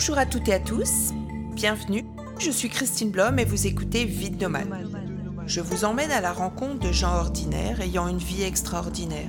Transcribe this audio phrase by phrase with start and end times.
[0.00, 1.12] Bonjour à toutes et à tous,
[1.52, 2.06] bienvenue.
[2.38, 4.88] Je suis Christine Blom et vous écoutez Vide Nomade.
[5.44, 9.28] Je vous emmène à la rencontre de gens ordinaires ayant une vie extraordinaire.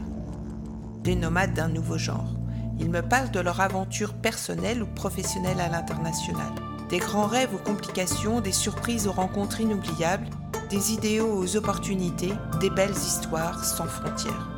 [1.03, 2.37] Des nomades d'un nouveau genre.
[2.79, 6.53] Ils me parlent de leur aventure personnelle ou professionnelle à l'international.
[6.89, 10.29] Des grands rêves aux complications, des surprises aux rencontres inoubliables,
[10.69, 12.31] des idéaux aux opportunités,
[12.61, 14.49] des belles histoires sans frontières.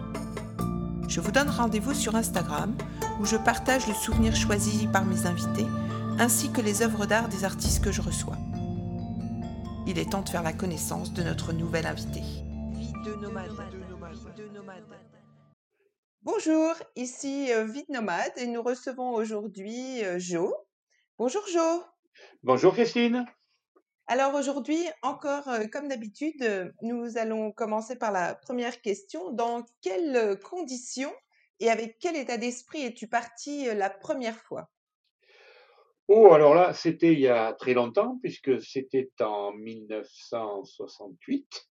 [1.08, 2.76] Je vous donne rendez-vous sur Instagram
[3.20, 5.66] où je partage le souvenir choisi par mes invités
[6.20, 8.38] ainsi que les œuvres d'art des artistes que je reçois.
[9.88, 12.22] Il est temps de faire la connaissance de notre nouvel invité.
[12.22, 13.52] Vie de nomade.
[16.22, 20.55] Bonjour, ici euh, Vide Nomade et nous recevons aujourd'hui euh, Jo.
[21.17, 21.84] Bonjour Jo.
[22.44, 23.25] Bonjour Christine.
[24.08, 29.31] Alors aujourd'hui, encore euh, comme d'habitude, nous allons commencer par la première question.
[29.31, 31.14] Dans quelles conditions
[31.59, 34.70] et avec quel état d'esprit es-tu parti la première fois?
[36.16, 41.67] Oh, alors là, c'était il y a très longtemps, puisque c'était en 1968.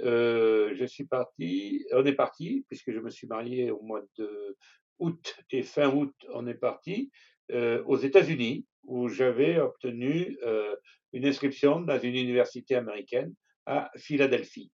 [0.00, 4.56] Euh, je suis parti, on est parti, puisque je me suis marié au mois de
[5.00, 7.10] août et fin août, on est parti
[7.52, 10.74] euh, aux États-Unis, où j'avais obtenu euh,
[11.12, 13.34] une inscription dans une université américaine
[13.66, 14.72] à Philadelphie,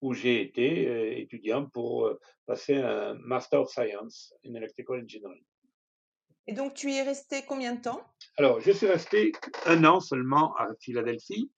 [0.00, 2.10] où j'ai été étudiant pour
[2.46, 5.44] passer un Master of Science in Electrical Engineering.
[6.46, 8.02] Et donc, tu y es resté combien de temps?
[8.36, 9.32] Alors, je suis resté
[9.66, 11.50] un an seulement à Philadelphie.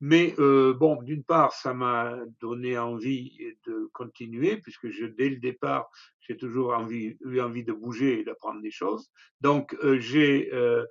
[0.00, 5.36] Mais euh, bon, d'une part, ça m'a donné envie de continuer, puisque je, dès le
[5.36, 5.88] départ,
[6.20, 9.10] j'ai toujours eu envie de bouger et d'apprendre des choses.
[9.40, 10.84] Donc, euh, j'ai euh,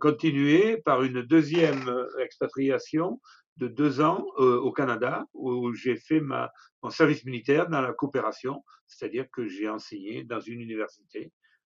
[0.00, 3.20] continué par une deuxième expatriation
[3.58, 9.26] de deux ans au Canada, où j'ai fait mon service militaire dans la coopération, c'est-à-dire
[9.30, 11.32] que j'ai enseigné dans une université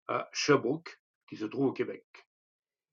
[0.08, 1.00] à Sherbrooke,
[1.30, 2.06] qui se trouve au Québec.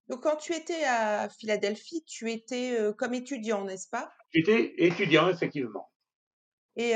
[0.08, 4.12] Donc, quand tu étais à Philadelphie, tu étais comme étudiant, n'est-ce pas?
[4.32, 5.90] J'étais étudiant, effectivement.
[6.76, 6.94] Et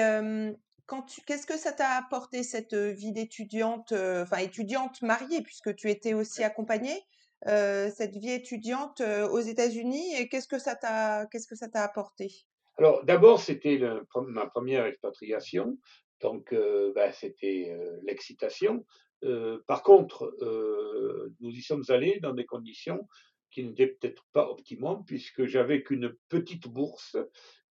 [0.87, 5.91] quand tu, qu'est-ce que ça t'a apporté cette vie d'étudiante, enfin étudiante mariée, puisque tu
[5.91, 7.03] étais aussi accompagnée,
[7.47, 12.33] cette vie étudiante aux États-Unis, et qu'est-ce que ça t'a, qu'est-ce que ça t'a apporté?
[12.79, 13.79] Alors, d'abord, c'était
[14.27, 15.79] ma première expatriation,
[16.21, 16.53] donc
[16.95, 18.85] bah, c'était l'excitation.
[19.25, 23.09] Euh, par contre, euh, nous y sommes allés dans des conditions
[23.51, 27.17] qui n'étaient peut-être pas optimales, puisque j'avais qu'une petite bourse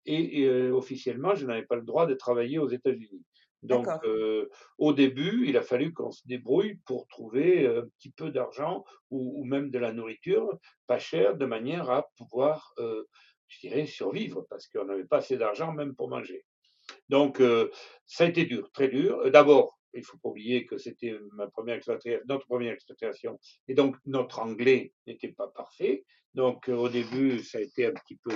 [0.05, 3.23] et, euh, officiellement, je n'avais pas le droit de travailler aux États-Unis.
[3.61, 3.87] Donc,
[4.77, 9.39] au début, il a fallu qu'on se débrouille pour trouver un petit peu d'argent ou,
[9.39, 14.67] ou, même de la nourriture pas chère, de manière à pouvoir, je dirais, survivre, parce
[14.67, 16.43] qu'on n'avait pas assez d'argent même pour manger.
[17.07, 17.41] Donc,
[18.05, 19.31] ça a été dur, très dur.
[19.31, 25.31] D'abord, il faut pas oublier que c'était notre première expatriation, et donc notre anglais n'était
[25.31, 26.05] pas parfait.
[26.33, 28.31] Donc euh, au début, ça a été un petit peu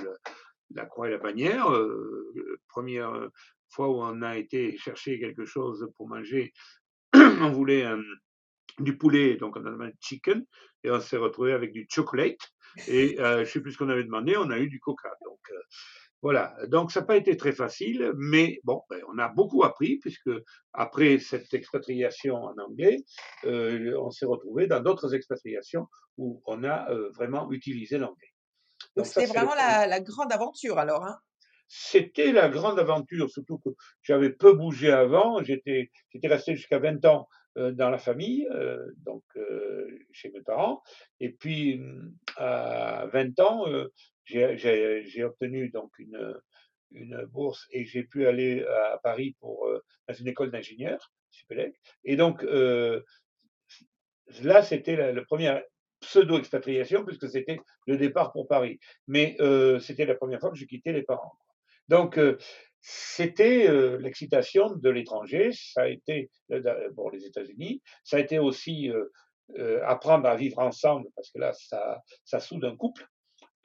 [0.76, 1.72] la, croix et la bannière.
[1.72, 3.30] Euh, première
[3.70, 6.54] fois où on a été chercher quelque chose pour manger,
[7.14, 7.86] on voulait
[8.80, 10.46] du poulet, donc on a demandé chicken,
[10.84, 12.40] et on s'est retrouvé avec du chocolate.
[12.88, 15.10] Et euh, je sais plus ce qu'on avait demandé, on a eu du coca.
[15.24, 15.40] Donc
[16.28, 19.96] voilà, donc ça n'a pas été très facile, mais bon, ben, on a beaucoup appris,
[19.96, 20.30] puisque
[20.74, 22.98] après cette expatriation en anglais,
[23.46, 25.88] euh, on s'est retrouvé dans d'autres expatriations
[26.18, 28.34] où on a euh, vraiment utilisé l'anglais.
[28.98, 31.18] Donc c'était vraiment la, grande aventure alors hein?
[31.70, 33.70] C'était la grande aventure, surtout que
[34.02, 35.92] j'avais peu bougé avant, j'étais
[36.26, 38.46] resté jusqu'à 20 ans euh, dans la famille,
[38.98, 39.24] donc
[40.12, 40.84] chez mes parents,
[41.22, 41.82] et puis
[42.36, 43.66] à 20 ans,
[44.28, 46.36] j'ai obtenu donc une,
[46.92, 51.12] une bourse et j'ai pu aller à Paris pour, euh, dans une école d'ingénieurs,
[52.04, 53.02] Et donc, euh,
[54.42, 55.62] là, c'était la, première
[56.02, 58.80] pseudo-expatriation, puisque c'était le départ pour Paris.
[59.08, 61.38] Mais euh, c'était la première fois que je quittais les parents.
[61.88, 62.20] Donc,
[62.82, 63.68] c'était
[63.98, 66.30] l'excitation de l'étranger, ça a été,
[66.94, 68.92] bon, les États-Unis, ça a été aussi
[69.84, 73.08] apprendre à vivre ensemble, parce que là, ça, ça soude un couple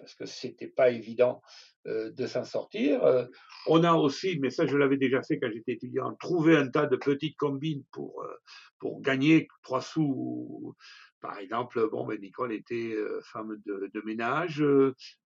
[0.02, 1.40] parce que c'était pas évident
[1.86, 3.04] euh, de s'en sortir.
[3.04, 3.24] Euh,
[3.68, 6.86] on a aussi, mais ça je l'avais déjà fait quand j'étais étudiant, trouvé un tas
[6.86, 8.34] de petites combines pour, euh,
[8.80, 10.74] pour gagner trois sous.
[11.20, 12.96] Par exemple, bon, ben Nicole était
[13.32, 14.64] femme de, ménage.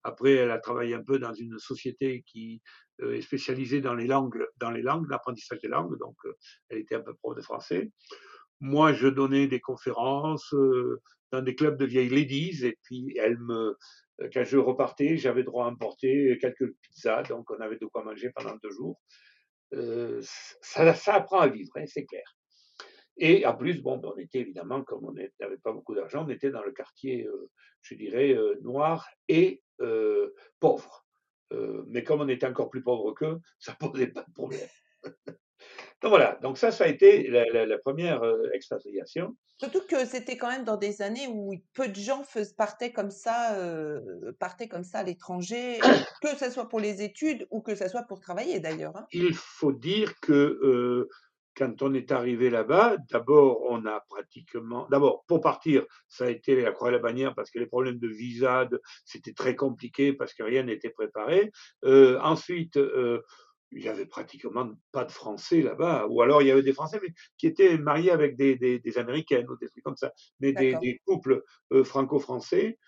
[0.02, 2.60] après, elle a travaillé un peu dans une société qui
[3.00, 5.98] est spécialisée dans les langues, dans les langues, l'apprentissage des langues.
[5.98, 6.16] Donc,
[6.68, 7.92] elle était un peu prof de français.
[8.60, 10.54] Moi, je donnais des conférences
[11.42, 13.76] des clubs de vieilles ladies, et puis elle me,
[14.20, 18.04] euh, quand je repartais, j'avais droit à emporter quelques pizzas, donc on avait de quoi
[18.04, 19.00] manger pendant deux jours.
[19.74, 20.20] Euh,
[20.60, 22.36] ça, ça, apprend à vivre, hein, c'est clair.
[23.18, 26.30] Et en plus, bon, ben, on était évidemment, comme on n'avait pas beaucoup d'argent, on
[26.30, 27.50] était dans le quartier, euh,
[27.82, 29.62] je dirais, noir et
[30.60, 31.06] pauvre.
[31.86, 34.68] mais comme on était encore plus pauvre qu'eux, ça posait pas de problème.
[36.02, 38.22] donc voilà, donc ça, ça a été la, première
[38.52, 39.34] expatriation.
[39.58, 42.22] Surtout que c'était quand même dans des années où peu de gens
[42.56, 43.58] partaient comme ça,
[44.38, 45.78] partaient comme ça à l'étranger,
[46.22, 48.96] que ce soit pour les études ou que ce soit pour travailler d'ailleurs.
[48.96, 49.06] Hein.
[49.12, 51.08] Il faut dire que
[51.56, 54.86] quand on est arrivé là-bas, d'abord, on a pratiquement.
[54.90, 57.98] D'abord, pour partir, ça a été la croix et la bannière parce que les problèmes
[57.98, 58.68] de visa,
[59.04, 61.50] c'était très compliqué parce que rien n'était préparé.
[61.84, 63.22] Euh, ensuite, euh,
[63.72, 67.00] il n'y avait pratiquement pas de Français là-bas, ou alors il y avait des Français
[67.02, 71.00] mais qui étaient mariés avec des, des, Américaines ou des trucs comme ça, mais des,
[71.04, 71.42] couples
[71.72, 72.78] euh, franco-français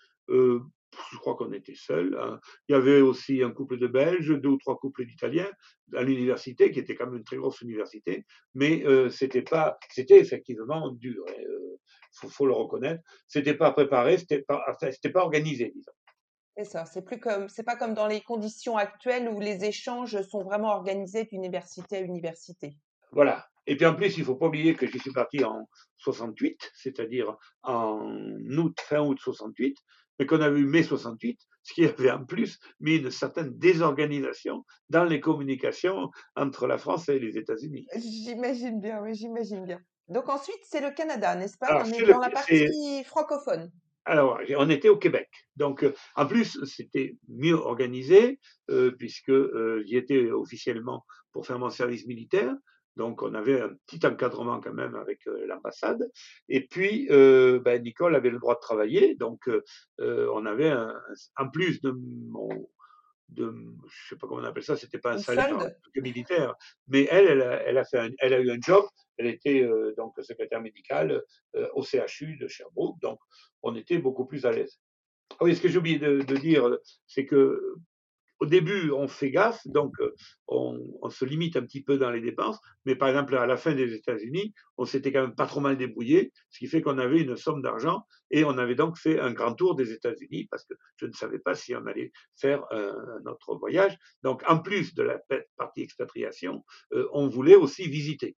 [1.11, 2.17] je crois qu'on était seuls.
[2.19, 2.39] Hein.
[2.67, 5.49] Il y avait aussi un couple de Belges, deux ou trois couples d'Italiens
[5.95, 10.19] à l'université, qui était quand même une très grosse université, mais euh, c'était pas, c'était
[10.19, 11.23] effectivement dur.
[11.37, 13.01] Il euh, faut, le reconnaître.
[13.27, 15.91] C'était pas préparé, c'était pas, c'était pas organisé, disons.
[16.59, 16.85] C'est ça.
[16.85, 20.71] C'est plus comme, c'est pas comme dans les conditions actuelles où les échanges sont vraiment
[20.71, 22.75] organisés d'université à université.
[23.13, 23.47] Voilà.
[23.65, 25.69] Et puis en plus, il faut pas oublier que je suis parti en
[25.99, 28.01] 68, c'est-à-dire en
[28.57, 29.77] août, fin août 68
[30.19, 34.65] mais qu'on a eu mai 68, ce qui avait en plus mis une certaine désorganisation
[34.89, 37.87] dans les communications entre la France et les États-Unis.
[37.95, 39.79] J'imagine bien, oui, j'imagine bien.
[40.09, 41.85] Donc ensuite, c'est le Canada, n'est-ce pas?
[41.85, 43.71] On est, dans la partie francophone.
[44.05, 45.29] Alors, on était au Québec.
[45.55, 51.59] Donc, euh, en plus, c'était mieux organisé, euh, puisque euh, j'y étais officiellement pour faire
[51.59, 52.55] mon service militaire.
[52.95, 56.09] Donc, on avait un petit encadrement quand même avec euh, l'ambassade.
[56.49, 59.15] Et puis, euh, ben, Nicole avait le droit de travailler.
[59.15, 59.49] Donc,
[59.99, 60.93] on avait, un,
[61.37, 62.49] en plus de mon.
[63.29, 63.53] De,
[63.87, 65.57] je sais pas comment on appelle ça, c'était pas un salaire
[65.95, 66.55] militaire,
[66.87, 67.27] mais elle,
[67.65, 68.85] elle a, fait elle a eu un job.
[69.17, 69.67] Elle était
[69.97, 71.23] donc secrétaire médicale
[71.73, 73.19] au CHU de Sherbrooke, donc
[73.61, 74.79] on était beaucoup plus à l'aise.
[75.33, 76.67] Ah oui, ce que j'ai oublié de, de dire,
[77.05, 77.75] c'est que
[78.39, 80.15] au début, on fait gaffe, donc euh,
[80.47, 83.73] on, se limite un petit peu dans les dépenses, mais par exemple, à la fin
[83.73, 87.21] des États-Unis, on s'était quand même pas trop mal débrouillé, ce qui fait qu'on avait
[87.21, 90.73] une somme d'argent et on avait donc fait un grand tour des États-Unis parce que
[90.97, 93.97] je ne savais pas si on allait faire un, autre voyage.
[94.23, 95.19] Donc, en plus de la
[95.57, 96.63] partie expatriation,
[96.93, 98.37] euh, on voulait aussi visiter,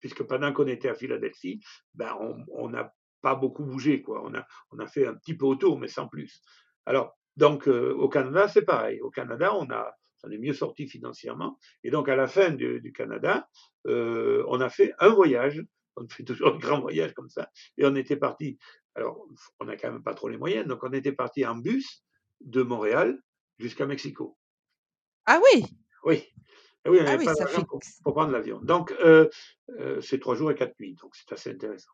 [0.00, 1.60] puisque pendant qu'on était à Philadelphie,
[1.94, 2.16] ben,
[2.52, 2.92] on n'a
[3.22, 4.22] pas beaucoup bougé, quoi.
[4.24, 6.42] On a, on a fait un petit peu autour, mais sans plus.
[6.84, 9.00] Alors, donc, euh, au Canada, c'est pareil.
[9.00, 9.94] Au Canada, on a,
[10.24, 11.58] on est mieux sorti financièrement.
[11.82, 13.48] Et donc, à la fin du, Canada,
[13.86, 15.64] euh, on a fait un voyage.
[15.94, 17.50] On fait toujours un grand voyage comme ça.
[17.76, 18.58] Et on était parti.
[18.94, 19.26] Alors,
[19.60, 20.66] on n'a quand même pas trop les moyens.
[20.66, 22.02] Donc, on était parti en bus
[22.40, 23.20] de Montréal
[23.58, 24.38] jusqu'à Mexico.
[25.26, 25.66] Ah oui?
[26.04, 26.26] Oui.
[26.86, 28.58] Ah oui, on n'avait ah pas d'argent pour, pour, prendre l'avion.
[28.62, 29.28] Donc, euh,
[30.00, 30.94] c'est trois jours et quatre nuits.
[30.94, 31.92] Donc, c'est assez intéressant.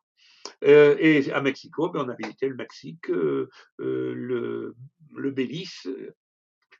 [0.64, 3.49] Euh, et à Mexico, ben, on a visité le Mexique, euh,
[3.81, 4.76] euh, le,
[5.14, 5.88] le Belize,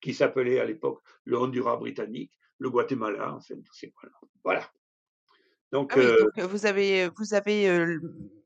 [0.01, 4.19] qui s'appelait à l'époque le Honduras britannique, le Guatemala, enfin, tous ces points-là.
[4.45, 4.69] Voilà.
[5.71, 6.01] Donc, ah
[6.37, 7.99] donc, vous avez, vous avez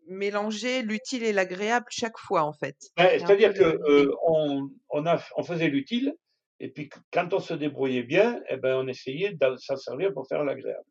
[0.08, 2.76] mélangé l'utile et l'agréable chaque fois, en fait.
[2.96, 5.04] Ben, c'est-à-dire qu'on on,
[5.36, 6.14] on faisait l'utile,
[6.58, 10.26] et puis quand on se débrouillait bien, eh ben, on essayait de s'en servir pour
[10.28, 10.84] faire l'agréable.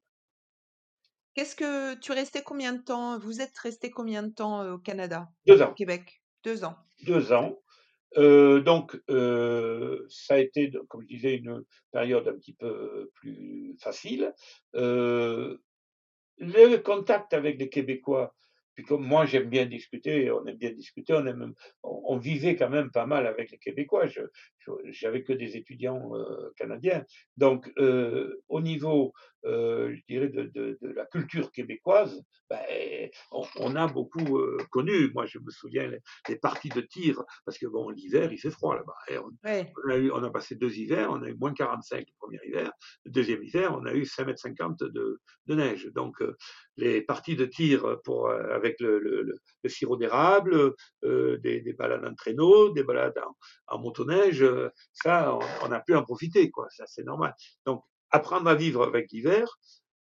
[1.34, 5.30] Qu'est-ce que tu restais combien de temps Vous êtes resté combien de temps au Canada?
[5.48, 5.72] Deux ans.
[5.72, 6.76] Au Québec Deux ans.
[7.04, 7.58] Deux ans.
[8.16, 9.00] donc,
[10.10, 14.34] ça a été, comme je disais, une période un petit peu plus facile.
[14.74, 15.58] le
[16.78, 18.34] contact avec les Québécois
[18.74, 22.70] puis comme moi j'aime bien discuter, on aime bien discuter, on, aime, on, vivait quand
[22.70, 24.08] même pas mal avec les Québécois.
[24.08, 24.22] Je,
[24.86, 26.12] j'avais que des étudiants
[26.56, 27.06] canadiens.
[27.38, 27.72] Donc
[28.48, 29.14] au niveau,
[29.46, 32.60] euh, je dirais, de, de, de, la culture québécoise, ben,
[33.32, 35.12] on, on, a beaucoup euh, connu.
[35.14, 35.92] Moi je me souviens
[36.28, 38.96] des parties de tir, parce que bon l'hiver il fait froid là-bas.
[39.24, 42.06] On, on, a eu, on a passé deux hivers, on a eu moins 45 le
[42.20, 42.72] premier hiver,
[43.06, 45.90] le deuxième hiver on a eu 5 mètres 50 de, de neige.
[45.94, 46.22] Donc
[46.78, 52.06] les parties de tir pour avec le, le, le sirop d'érable, euh, des, des, balades
[52.06, 54.46] en traîneau, des balades en, en motoneige,
[54.94, 56.68] ça, on, a pu en profiter, quoi.
[56.70, 57.34] Ça, c'est normal.
[57.66, 59.60] Donc, apprendre à vivre avec l'hiver,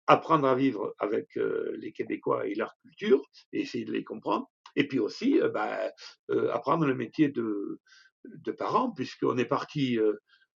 [0.07, 3.21] apprendre à vivre avec euh, les Québécois et leur culture,
[3.51, 4.49] et essayer de les comprendre.
[4.75, 5.91] Et puis aussi, euh, bah,
[6.31, 7.81] euh, apprendre le métier de,
[8.23, 9.99] de parent, puisqu'on est parti,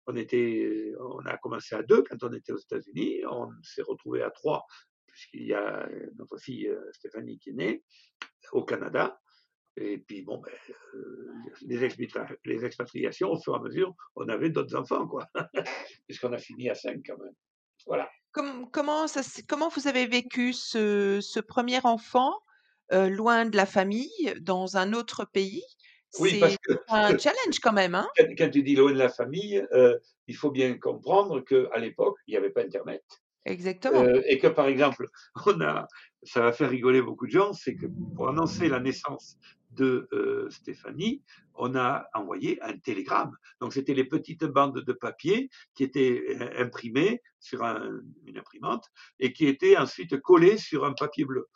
[0.08, 4.22] on était, on a commencé à deux quand on était aux États-Unis, on s'est retrouvé
[4.22, 4.66] à trois
[5.06, 7.84] puisqu'il y a notre fille Stéphanie qui est née
[8.54, 9.20] au Canada.
[9.80, 10.52] Et puis, bon, ben,
[10.96, 11.90] euh, les,
[12.46, 15.26] les, expatriations, au fur et à mesure, on avait d'autres enfants, quoi.
[16.08, 17.34] Puisqu'on a fini à cinq quand même.
[17.88, 18.10] Voilà.
[18.32, 22.34] comment, ça, comment vous avez vécu ce, ce premier enfant
[22.92, 25.64] loin de la famille, dans un autre pays,
[26.20, 28.08] Oui, parce que un challenge quand même, hein?
[28.18, 32.18] quand quand tu dis loin de la famille, heu, il faut bien comprendre qu'à l'époque,
[32.28, 33.04] il y avait pas internet,
[33.46, 34.12] Exactement.
[34.14, 35.08] heu et que, par exemple,
[35.46, 35.88] on a
[36.24, 39.38] ça va faire rigoler beaucoup de gens, c'est que pour annoncer la naissance
[39.70, 43.32] de, heu, Stéphanie, on a envoyé un télégramme.
[43.62, 48.86] Donc c'était les petites bandes de papier qui étaient, im imprimées sur un une imprimante
[49.20, 51.48] et qui étaient ensuite collées sur un papier bleu.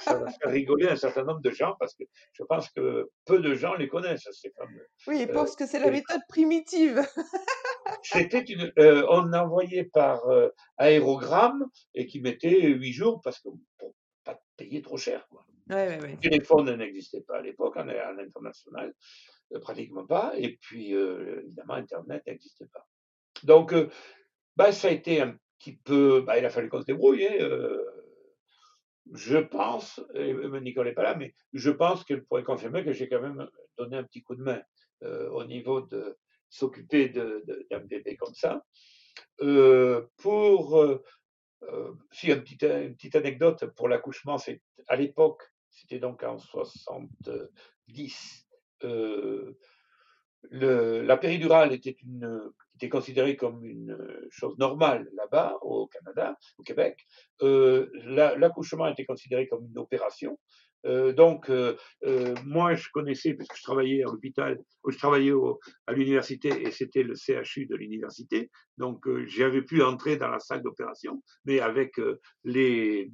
[0.00, 3.38] Ça va faire rigoler un certain nombre de gens parce que je pense que peu
[3.40, 4.28] de gens les connaissent,
[4.58, 7.02] fameux, Oui, ils pensent que c'est la méthode primitive.
[8.02, 13.48] C'était une, heu, on envoyait par, heu, aérogramme et qui mettait 8 jours parce que
[13.78, 15.44] pour pas payer trop cher, quoi.
[15.70, 16.10] Ouais, ouais, ouais.
[16.12, 18.94] Le téléphone n'existait pas à l'époque, en à l'international,
[19.54, 22.86] heu, pratiquement pas et puis, évidemment internet n'existait pas.
[23.44, 23.74] Donc,
[24.56, 27.34] bah, ça a été un petit peu bah, il a fallu qu'on se débrouille, hein,
[29.14, 33.08] je pense et Nicole est pas là, mais je pense qu'elle pourrait confirmer que j'ai
[33.08, 33.48] quand même
[33.78, 34.60] donné un petit coup de main,
[35.04, 36.16] heu, au niveau de
[36.48, 38.64] s'occuper d'un bébé comme ça.
[39.42, 41.02] Heu, pour, heu
[41.64, 46.38] heu, si un petit une petite anecdote pour l'accouchement, c'est à l'époque, c'était donc en
[46.38, 48.48] 70,
[48.84, 49.58] heu,
[50.50, 53.96] le la péridurale était une était considérée comme une,
[54.30, 57.06] chose normale là-bas au Canada, au Québec.
[57.40, 60.38] L'a l'accouchement était considéré comme une opération.
[60.86, 65.58] Heu, donc heu heu, moi je connaissais puisque je travaillais à l'hôpital, je travaillais au
[65.86, 68.50] à l'université et c'était le CHU de l'université.
[68.78, 72.00] Donc heu, j'avais pu entrer dans la salle d'opération, mais avec,
[72.44, 73.10] les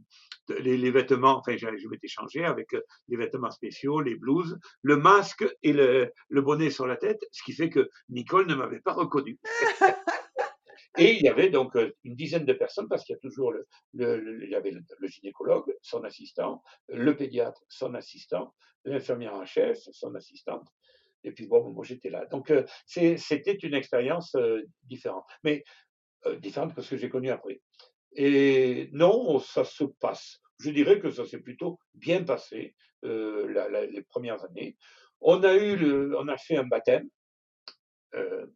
[0.48, 2.68] les les vêtements, enfin je je m'étais changé avec,
[3.08, 7.42] les vêtements spéciaux, les blouses, le masque et le le bonnet sur la tête, ce
[7.44, 9.38] qui fait que Nicole ne m'avait pas reconnu.
[10.98, 13.52] Et il y avait donc, heu, une dizaine de personnes parce qu'il y a toujours
[13.52, 19.34] le le le il y avait le gynécologue, son assistant, le pédiatre, son assistant, l'infirmière
[19.34, 20.68] en chef, son assistante
[21.24, 22.26] et puis bon, moi j'étais là.
[22.26, 22.52] Donc,
[22.86, 25.64] c'est c'était une expérience, heu, différente, mais,
[26.26, 27.60] heu, différente que ce que j'ai connu après.
[28.16, 30.40] Et non, ça se passe.
[30.60, 34.76] Je dirais que ça s'est plutôt bien passé, heu, la la les premières années.
[35.20, 37.08] On a eu le on a fait un baptême,
[38.14, 38.54] heu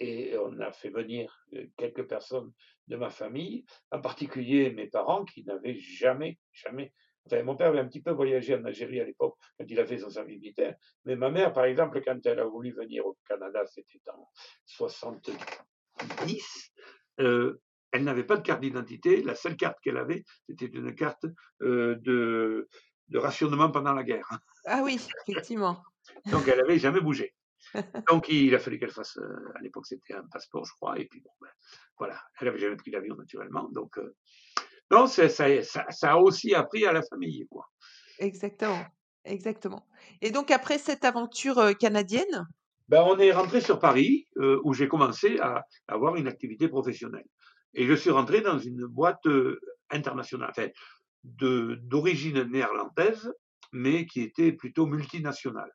[0.00, 2.52] et on a fait venir, heu, quelques personnes
[2.88, 6.92] de ma famille, en particulier mes parents qui n'avaient jamais, jamais
[7.26, 9.86] enfin mon père avait un petit peu voyagé en Algérie à l'époque, quand il a
[9.86, 13.18] fait son service militaire, mais ma mère, par exemple, quand elle a voulu venir au
[13.28, 14.26] Canada, c'était en
[14.64, 16.72] 70,
[17.20, 17.60] heu,
[17.92, 19.22] elle n'avait pas de carte d'identité.
[19.22, 21.26] La seule carte qu'elle avait, c'était une carte,
[21.62, 22.68] heu, de
[23.08, 24.28] de rationnement pendant la guerre.
[24.64, 24.94] Ah oui,
[25.26, 25.82] effectivement.
[26.26, 27.34] Donc elle avait jamais bougé.
[28.10, 31.06] Donc il a fallu qu'elle fasse, heu, à l'époque c'était un passeport je crois et
[31.06, 31.48] puis bon, ben,
[31.98, 32.20] voilà.
[32.40, 34.16] Elle avait jamais pris l'avion naturellement donc heu,
[34.92, 37.66] non ça ça ça a aussi appris à la famille quoi.
[38.18, 38.86] Exactement,
[39.24, 39.86] exactement.
[40.20, 42.46] Et donc après cette aventure, heu, canadienne?
[42.88, 44.26] Ben, on est rentré sur Paris,
[44.64, 47.26] où j'ai commencé à avoir une activité professionnelle
[47.74, 49.22] et je suis rentré dans une boîte,
[49.90, 50.68] internationale, enfin
[51.24, 53.32] d'origine néerlandaise,
[53.72, 55.70] mais qui était plutôt multinationale.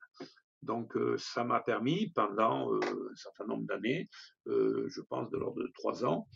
[0.66, 2.80] Donc heu, ça m'a permis pendant, heu,
[3.12, 4.10] un certain nombre d'années,
[4.48, 6.28] heu, je pense de l'ordre de 3 ans,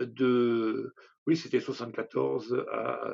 [0.00, 0.94] de
[1.26, 3.12] oui c'était 74 à,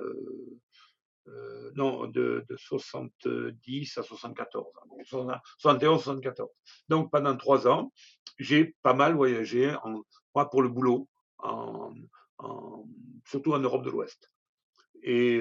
[1.75, 6.49] non de de 70 à 74, en gros, soixante 71-74.
[6.88, 7.92] Donc pendant 3 ans,
[8.38, 9.75] j'ai pas mal voyagé
[10.35, 11.09] moi pour le boulot,
[13.26, 14.30] surtout en Europe de l'Ouest
[15.02, 15.38] et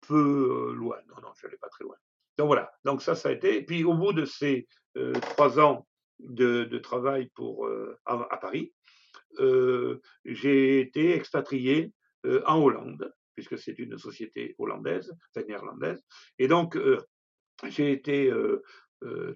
[0.00, 1.96] peu, loin, non, non, j'allais pas très loin.
[2.38, 3.62] Donc voilà, donc ça, ça a été.
[3.62, 5.86] Puis au bout de ces, heu, 3 ans
[6.20, 8.72] de travail pour, heu, à Paris,
[9.40, 11.92] heu, j'ai été expatrié,
[12.46, 16.02] en Hollande, puisque c'est une société hollandaise, enfin néerlandaise.
[16.38, 16.78] Et donc
[17.66, 18.32] j'ai été,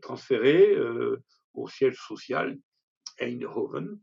[0.00, 0.76] transféré,
[1.54, 2.58] au siège social
[3.20, 3.98] Eindhoven,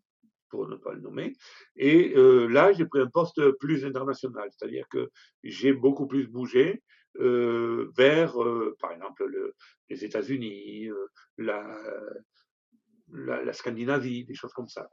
[0.49, 1.33] pour ne pas le nommer.
[1.75, 4.49] Et là, j'ai pris un poste plus international.
[4.51, 5.09] C'est-à-dire que
[5.43, 6.81] j'ai beaucoup plus bougé,
[7.19, 9.55] heu, vers, heu, par exemple, le
[9.89, 11.63] les États-Unis, heu, la
[13.11, 14.87] la la Scandinavie, des choses comme ça,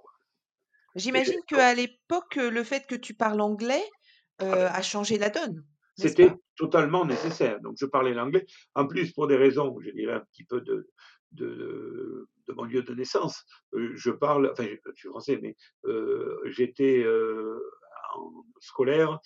[0.97, 3.85] J'imagine qu'à l'époque, le fait que tu parles anglais,
[4.49, 5.65] ah beh a changé la donne,
[5.95, 7.61] C'était totalement nécessaire.
[7.61, 8.47] Donc je parlais l'anglais.
[8.75, 10.89] En plus, pour des raisons, je dirais, un petit peu de
[11.33, 15.57] de de mon lieu de naissance, je parle enfin, je suis français, mais
[16.47, 17.05] j'étais,
[18.61, 19.19] scolaire,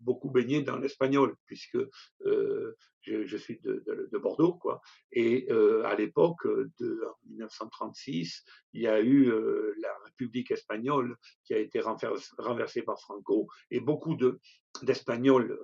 [0.00, 1.78] beaucoup baigné dans l'espagnol, puisque
[2.20, 4.80] je, suis de, Bordeaux, quoi.
[5.12, 5.48] Et
[5.84, 6.46] à l'époque,
[6.78, 9.26] de, en 1936, il y a eu
[9.80, 11.80] la République espagnole qui a été
[12.38, 14.38] renversée par Franco, et beaucoup de,
[14.82, 15.58] d'Espagnols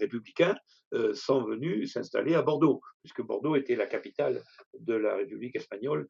[0.00, 0.56] républicains
[1.14, 4.42] sont venus s'installer à Bordeaux, puisque Bordeaux était la capitale
[4.78, 6.08] de la République espagnole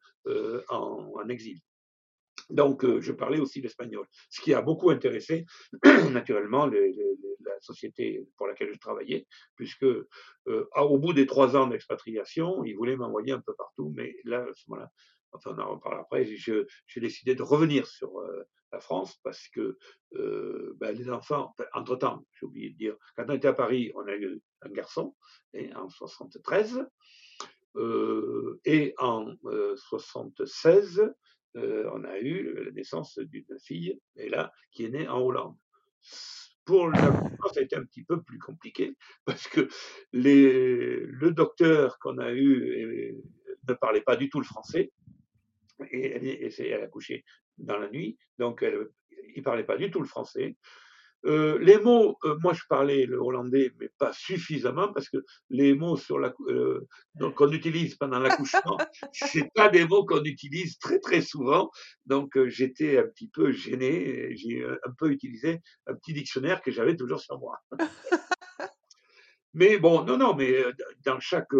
[0.69, 1.59] en exil.
[2.49, 5.45] Donc, euh, je parlais aussi l'espagnol, ce qui a beaucoup intéressé,
[6.11, 12.63] naturellement, la société pour laquelle je travaillais, puisque euh, au bout des trois ans d'expatriation,
[12.63, 14.89] ils voulaient m'envoyer un peu partout, mais là, à ce moment-là,
[15.31, 19.77] enfin, on en reparle après, j'ai décidé de revenir sur euh, la France parce que
[20.11, 24.15] ben, les enfants, entre-temps, j'ai oublié de dire, quand on était à Paris, on a
[24.15, 25.15] eu un garçon,
[25.53, 26.85] et, en 73,
[28.65, 29.33] et en
[29.75, 31.11] 76,
[31.55, 35.55] euh, on a eu la naissance d'une fille, et là, qui est née en Hollande.
[36.65, 39.67] Pour France, ça a été un petit peu plus compliqué parce que
[40.13, 43.17] le docteur qu'on a eu
[43.67, 44.91] ne parlait pas du tout le français
[45.91, 47.23] et elle, elle a couché
[47.57, 50.55] dans la nuit, donc il ne parlait pas du tout le français.
[51.25, 55.17] Euh, les mots, euh, moi je parlais le hollandais, mais pas suffisamment parce que
[55.49, 56.87] les mots sur la, euh,
[57.35, 58.77] qu'on utilise pendant l'accouchement,
[59.13, 61.71] c'est pas des mots qu'on utilise très très souvent.
[62.05, 64.35] Donc j'étais un petit peu gêné.
[64.35, 67.59] J'ai un peu utilisé un petit dictionnaire que j'avais toujours sur moi.
[69.53, 70.63] Mais bon, non, non, mais
[71.03, 71.55] dans chaque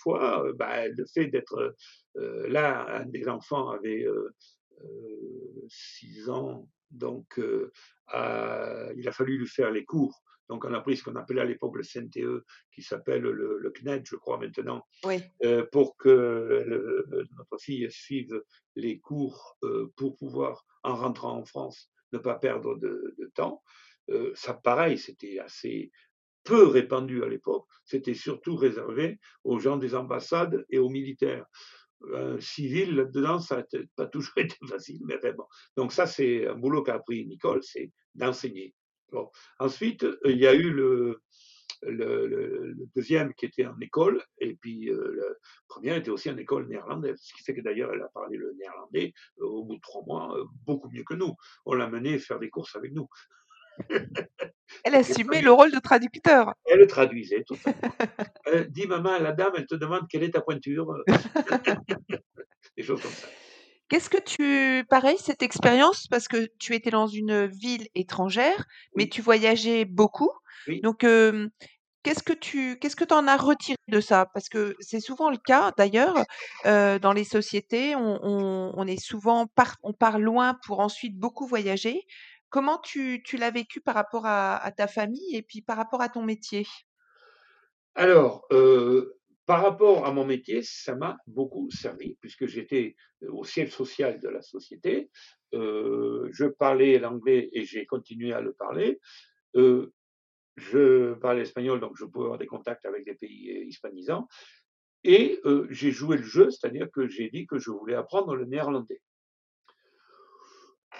[0.00, 1.74] fois, bah, le fait d'être
[2.14, 4.06] là, un des enfants avait
[5.68, 7.70] six ans, donc, euh,
[8.96, 10.22] il a fallu lui faire les cours.
[10.48, 14.04] Donc, on a pris ce qu'on appelait à l'époque le CNTE, qui s'appelle le, CNED,
[14.04, 14.84] je crois maintenant,
[15.44, 17.06] euh, pour que
[17.36, 18.42] notre fille suive
[18.74, 23.62] les cours euh, pour pouvoir, en rentrant en France, ne pas perdre de, de temps.
[24.34, 25.92] ça, pareil, c'était assez
[26.42, 27.66] peu répandu à l'époque.
[27.84, 31.46] C'était surtout réservé aux gens des ambassades et aux militaires.
[32.04, 35.48] Euh, civil là-dedans, ça n'a pas toujours été facile, mais vraiment.
[35.76, 38.74] Donc ça, c'est un boulot qu'a appris Nicole, c'est d'enseigner.
[39.12, 39.30] Bon.
[39.58, 41.20] Ensuite, euh, il y a eu le,
[42.94, 47.18] deuxième qui était en école, et puis euh, le premier était aussi en école néerlandaise,
[47.22, 50.36] ce qui fait que d'ailleurs elle a parlé le néerlandais au bout de trois mois
[50.66, 51.34] beaucoup mieux que nous.
[51.64, 53.08] On l'a menée faire des courses avec nous.
[54.84, 56.54] Elle assumait le rôle de traducteur.
[56.64, 57.56] Elle traduisait tout
[58.48, 60.94] euh, dis maman, la dame, elle te demande quelle est ta pointure.
[62.76, 63.26] Des choses comme ça.
[63.88, 68.64] Qu'est-ce que tu, pareil, cette expérience, parce que tu étais dans une ville étrangère,
[68.94, 70.30] mais tu voyageais beaucoup.
[70.84, 74.26] Donc, qu'est-ce que tu, qu'est-ce que en as retiré de ça?
[74.32, 76.24] Parce que c'est souvent le cas, d'ailleurs,
[76.64, 79.48] dans les sociétés, on, est souvent,
[79.82, 82.06] on part loin pour ensuite beaucoup voyager.
[82.50, 86.22] Comment tu, l'as vécu par rapport à, ta famille et puis par rapport à ton
[86.22, 86.66] métier?
[87.94, 93.44] Alors, euh, par rapport à mon métier, ça m'a beaucoup servi puisque j'étais euh, au
[93.44, 95.10] siège social de la société.
[95.54, 99.00] Euh, je parlais l'anglais et j'ai continué à le parler.
[99.54, 104.26] je parlais espagnol, donc je pouvais avoir des contacts avec des pays hispanisants.
[105.04, 109.00] Et j'ai joué le jeu, c'est-à-dire que j'ai dit que je voulais apprendre le néerlandais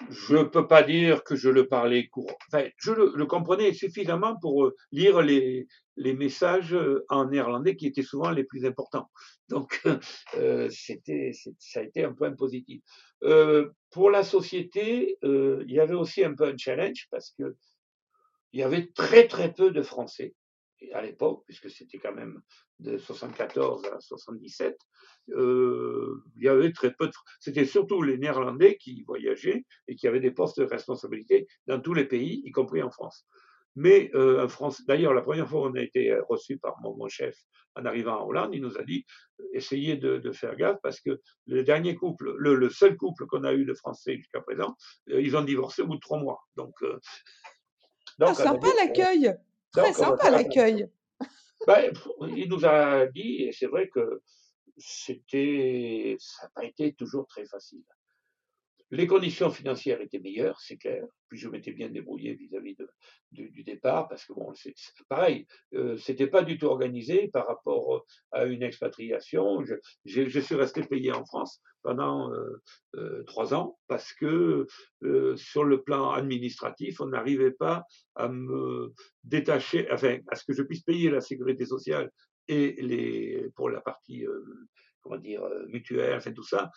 [0.09, 2.37] je ne peux pas dire que je le parlais courant.
[2.48, 7.87] Enfin, je le, comprenais suffisamment pour euh, lire les, les, messages euh, en néerlandais qui
[7.87, 9.11] étaient souvent les plus importants.
[9.48, 9.83] Donc,
[10.37, 12.83] euh, ça a été un point positif.
[13.24, 17.57] Euh, pour la société, euh, il y avait aussi un peu un challenge parce que
[18.53, 20.35] il y avait très très peu de Français
[20.92, 22.40] à l'époque, puisque c'était quand même
[22.78, 24.76] de 74 à 77,
[25.30, 27.12] euh, il y avait très peu de...
[27.38, 31.94] C'était surtout les Néerlandais qui voyageaient et qui avaient des postes de responsabilité dans tous
[31.94, 33.26] les pays, y compris en France.
[33.76, 37.36] Mais euh, France, d'ailleurs, la première fois où on a été reçu par mon, chef
[37.76, 39.04] en arrivant en Hollande, il nous a dit
[39.52, 43.64] essayez de, faire gaffe parce que le dernier couple, le, seul couple qu'on a eu
[43.64, 44.76] de Français jusqu'à présent,
[45.10, 46.40] euh, ils ont divorcé au bout de trois mois.
[46.56, 46.98] Donc, euh,
[48.18, 49.34] donc ah, sympa l'accueil.
[49.72, 50.88] Très sympa l'accueil.
[51.66, 51.92] Ben,
[52.37, 54.22] il nous a dit, et c'est vrai que
[54.78, 57.85] c'était, ça n'a pas été toujours très facile.
[58.92, 61.05] Les conditions financières étaient meilleures, c'est clair.
[61.29, 62.76] Puis je m'étais bien débrouillé vis-à-vis
[63.31, 64.74] du, départ, parce que bon, c'est
[65.09, 68.00] pareil, euh, c'était pas du tout organisé par rapport euh,
[68.33, 69.64] à une expatriation.
[70.05, 72.61] Je, suis resté payé en France pendant euh,
[72.96, 74.66] euh trois ans parce que
[75.37, 77.85] sur le plan administratif, on n'arrivait pas
[78.16, 82.11] à me détacher, enfin, à ce que je puisse payer la sécurité sociale
[82.48, 84.26] et les, pour la partie
[85.02, 86.70] comment dire, mutuelles, enfin tout ça,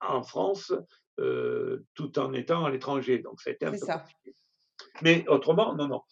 [0.00, 0.72] en France,
[1.16, 3.18] tout en étant à l'étranger.
[3.18, 3.98] Donc ça a été un peu ça.
[3.98, 4.34] compliqué.
[5.02, 6.02] Mais autrement, non, non.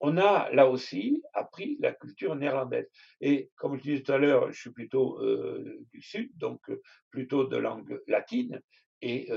[0.00, 2.88] on a là aussi appris la culture néerlandaise.
[3.20, 5.20] Et comme je disais tout à l'heure, je suis plutôt
[5.92, 6.60] du sud, donc
[7.10, 8.60] plutôt de langue latine.
[9.02, 9.30] Et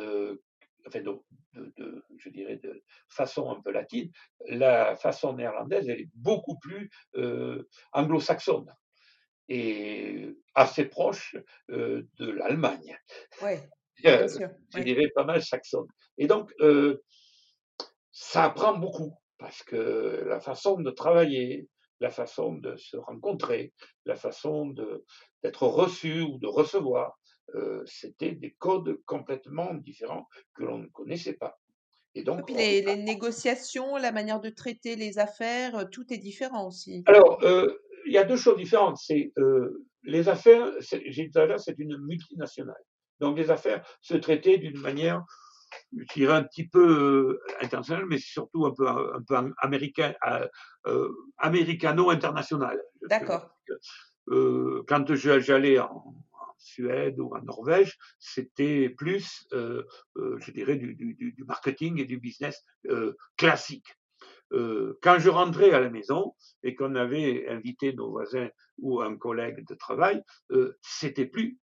[0.85, 4.11] enfin, donc, de, je dirais, de façon un peu latine,
[4.47, 8.73] la façon néerlandaise, elle est beaucoup plus euh, anglo-saxonne
[9.49, 11.35] et assez proche
[11.69, 12.97] euh, de l'Allemagne.
[13.41, 13.51] Oui,
[14.05, 14.27] euh,
[14.75, 15.87] je dirais pas mal saxonne.
[16.17, 16.53] Et donc,
[18.11, 21.67] ça apprend beaucoup parce que la façon de travailler,
[21.99, 23.73] la façon de se rencontrer,
[24.05, 24.67] la façon
[25.43, 27.17] d'être reçu ou de recevoir,
[27.55, 31.59] euh, c'était des codes complètement différents que l'on ne connaissait pas.
[32.15, 37.03] Et donc, puis les, négociations, la manière de traiter les affaires, tout est différent aussi.
[37.05, 37.67] Alors, euh,
[38.09, 38.97] il y a deux choses différentes.
[38.97, 39.31] C'est
[40.03, 42.81] les affaires, j'ai dit tout à l'heure, c'est une multinationale.
[43.19, 45.23] Donc, les affaires se traitaient d'une manière,
[45.95, 50.13] je dirais un petit peu internationale, mais surtout un peu, un peu américain,
[51.37, 52.81] américano-internationale.
[53.09, 53.49] D'accord.
[54.27, 56.15] quand j'allais en,
[56.59, 59.83] Suède ou en Norvège, c'était plus, euh,
[60.17, 63.87] euh, je dirais, du, marketing et du business euh, classique.
[64.51, 66.33] Quand je rentrais à la maison
[66.63, 70.23] et qu'on avait invité nos voisins ou un collègue de travail,
[70.81, 71.59] c'était plus.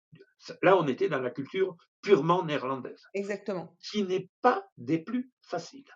[0.63, 3.03] Là, on était dans la culture purement néerlandaise.
[3.15, 3.75] Exactement.
[3.81, 5.91] Qui n'est pas des plus faciles.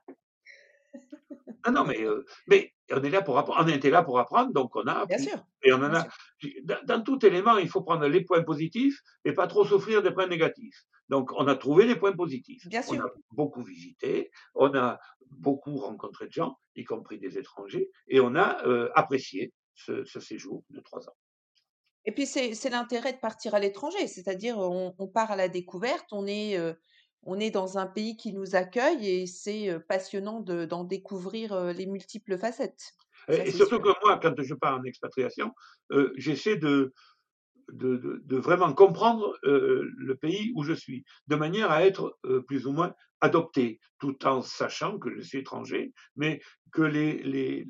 [1.62, 1.98] Ah non, mais,
[2.48, 3.37] mais on est là pour.
[3.37, 5.44] On était là pour apprendre, donc on a Bien sûr.
[5.62, 6.07] Et on en a.
[6.85, 10.26] Dans, tout élément, il faut prendre les points positifs et pas trop souffrir des points
[10.26, 10.85] négatifs.
[11.11, 12.66] Donc, on a trouvé les points positifs.
[12.68, 12.94] Bien sûr.
[12.94, 14.99] On a beaucoup visité, on a
[15.31, 18.62] beaucoup rencontré de gens, y compris des étrangers, et on a
[18.94, 21.16] apprécié ce, séjour de trois ans.
[22.07, 26.07] Et puis, c'est l'intérêt de partir à l'étranger, c'est-à-dire on, on, part à la découverte,
[26.12, 26.57] on est
[27.25, 32.38] on est dans un pays qui nous accueille et c'est passionnant d'en découvrir les multiples
[32.38, 32.92] facettes.
[33.29, 35.53] et, surtout que moi, quand je pars en expatriation,
[36.16, 36.94] j'essaie de,
[37.73, 42.95] de, vraiment comprendre le pays où je suis, de manière à être plus ou moins
[43.21, 46.41] adopté, tout en sachant que je suis étranger, mais
[46.73, 47.67] que les, les,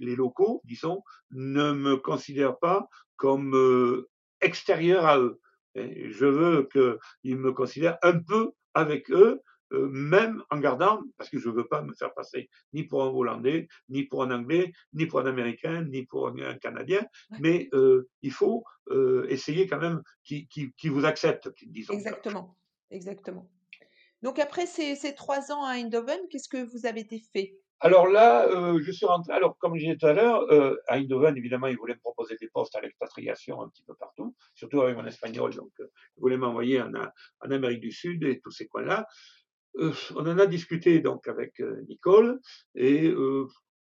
[0.00, 4.06] les, locaux, disons, ne me considèrent pas comme
[4.40, 5.40] extérieur à eux.
[5.74, 9.40] je veux qu'ils me considèrent un peu avec eux,
[9.72, 13.02] euh, même en gardant, parce que je ne veux pas me faire passer ni pour
[13.02, 17.06] un Hollandais, ni pour un Anglais, ni pour un Américain, ni pour un, Canadien,
[17.40, 21.92] mais euh, il faut euh, essayer quand même qu'ils vous acceptent, disons.
[21.92, 22.56] Exactement,
[22.90, 23.50] exactement.
[24.22, 27.54] Donc après ces, ces trois ans à Eindhoven, qu'est-ce que vous avez fait?
[27.80, 28.48] Alors là,
[28.80, 29.32] je suis rentré.
[29.32, 30.44] Alors, comme je disais tout à l'heure,
[30.88, 34.34] à Eindhoven, évidemment, ils voulaient me proposer des postes à l'expatriation un petit peu partout,
[34.54, 35.54] surtout avec mon espagnol.
[35.54, 39.06] Donc, ils voulaient m'envoyer en, en, Amérique du Sud et tous ces coins-là.
[39.78, 42.40] On en a discuté donc avec Nicole
[42.74, 43.12] et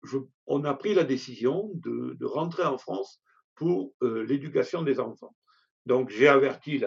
[0.03, 3.21] je, on a pris la décision de, rentrer en France
[3.55, 5.35] pour l'éducation des enfants.
[5.87, 6.83] Donc, j'ai averti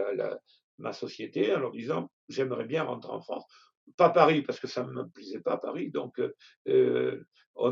[0.78, 3.46] ma société en leur disant j'aimerais bien rentrer en France
[3.98, 5.90] pas Paris parce que ça ne me plaisait pas Paris.
[5.92, 6.34] Donc, euh,
[6.68, 7.24] euh,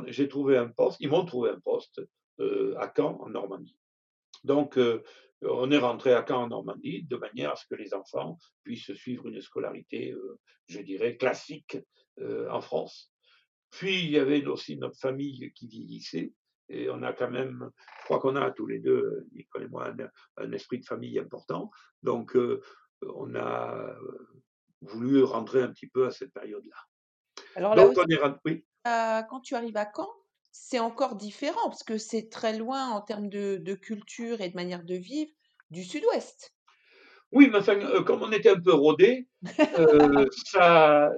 [0.07, 2.01] j'ai trouvé un poste, ils m'ont trouvé un poste
[2.39, 3.77] euh, à Caen, en Normandie.
[4.43, 4.79] Donc,
[5.41, 8.93] on est rentré à Caen, en Normandie, de manière à ce que les enfants puissent
[8.93, 10.13] suivre une scolarité,
[10.67, 11.77] je dirais, classique
[12.19, 13.11] en France.
[13.69, 16.33] Puis, il y avait aussi notre famille qui vieillissait.
[16.69, 19.93] Et on a quand même, je crois qu'on a tous les deux, Nicole et moi,
[20.37, 21.71] un, esprit de famille important.
[22.03, 22.37] Donc,
[23.01, 23.95] on a
[24.81, 26.75] voulu rentrer un petit peu à cette période-là.
[27.55, 27.87] Alors là,
[28.45, 28.65] oui.
[28.83, 30.09] quand tu arrives à Caen,
[30.51, 34.83] c'est encore différent parce que c'est très loin en termes de, culture et de manière
[34.83, 35.31] de vivre
[35.71, 36.53] du sud-ouest.
[37.31, 39.27] Oui, mais enfin, euh, comme on était un peu rodé,
[39.59, 41.11] euh, ça,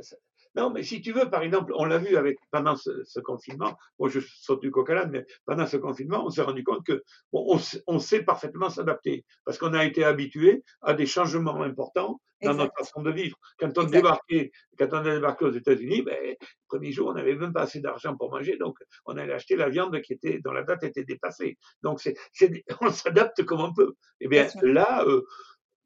[0.55, 3.77] non, mais si tu veux, par exemple, on l'a vu avec pendant ce, confinement.
[3.99, 7.03] Moi, je saute du coq à mais pendant ce confinement, on s'est rendu compte que
[7.31, 12.53] bon, on, sait parfaitement s'adapter parce qu'on a été habitué à des changements importants dans
[12.53, 13.37] notre façon de vivre.
[13.59, 16.35] Quand on débarquait, quand on a débarqué aux États-Unis, ben, le
[16.67, 19.69] premier jour, on n'avait même pas assez d'argent pour manger, donc on allait acheter la
[19.69, 21.57] viande qui était dont la date était dépassée.
[21.81, 22.15] Donc c'est,
[22.81, 23.93] on s'adapte comme on peut.
[24.19, 25.21] Et eh bien, là, euh,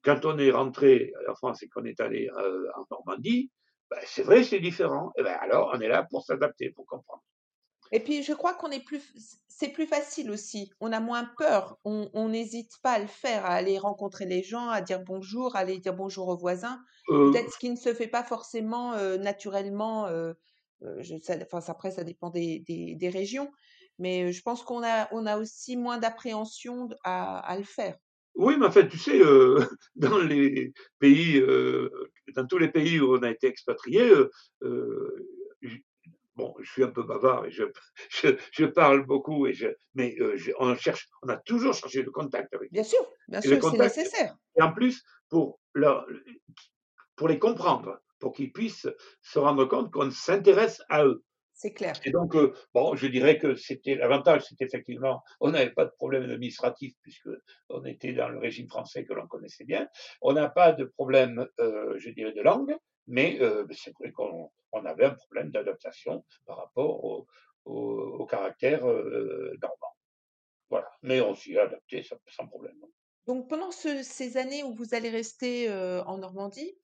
[0.04, 3.52] quand on est rentré en France et qu'on est allé euh, en Normandie,
[3.90, 5.12] ben, c'est vrai, c'est différent.
[5.18, 7.24] Et eh ben alors, on est là pour s'adapter, pour comprendre.
[7.92, 9.04] Et puis, je crois qu'on est plus,
[9.48, 10.72] c'est plus facile aussi.
[10.80, 11.78] On a moins peur.
[11.84, 15.60] On n'hésite pas à le faire, à aller rencontrer les gens, à dire bonjour, à
[15.60, 16.82] aller dire bonjour aux voisins.
[17.10, 20.08] Euh Peut-être ce qui ne se fait pas forcément euh, naturellement.
[20.08, 20.34] Euh,
[21.00, 23.52] je, ça, enfin, après, ça dépend des, des, des, régions.
[24.00, 27.96] Mais je pense qu'on a, on a aussi moins d'appréhension à, à, le faire.
[28.36, 29.64] Oui, mais en fait, tu sais, euh,
[29.96, 31.90] dans les pays, euh,
[32.36, 34.30] dans tous les pays où on a été expatrié, euh,
[34.64, 35.28] euh,
[36.36, 37.64] bon, je suis un peu bavard et je,
[38.10, 42.04] je, je parle beaucoup, et je, mais euh, je- on cherche, on a toujours cherché
[42.04, 44.36] le contact avec Bien sûr, bien sûr, c'est nécessaire.
[44.58, 46.06] et en plus, pour leur,
[47.16, 48.88] pour les comprendre, pour qu'ils puissent
[49.22, 51.24] se rendre compte qu'on s'intéresse à eux.
[51.58, 51.96] C'est clair.
[52.04, 55.92] Et donc, euh, bon, je dirais que c'était l'avantage, c'est effectivement, on n'avait pas de
[55.92, 57.30] problème administratif puisque
[57.70, 59.88] on était dans le régime français que l'on connaissait bien.
[60.22, 62.76] On n'a pas de problème, euh, je dirais, de langue,
[63.08, 67.26] mais euh, c'est vrai qu'on on avait un problème d'adaptation par rapport au,
[67.64, 67.74] au,
[68.20, 69.94] au caractère normand.
[70.70, 70.90] Voilà.
[71.04, 72.76] Mais on s'y est adapté sans, sans problème.
[73.28, 76.78] Donc pendant ce- ces années où vous allez rester en Normandie,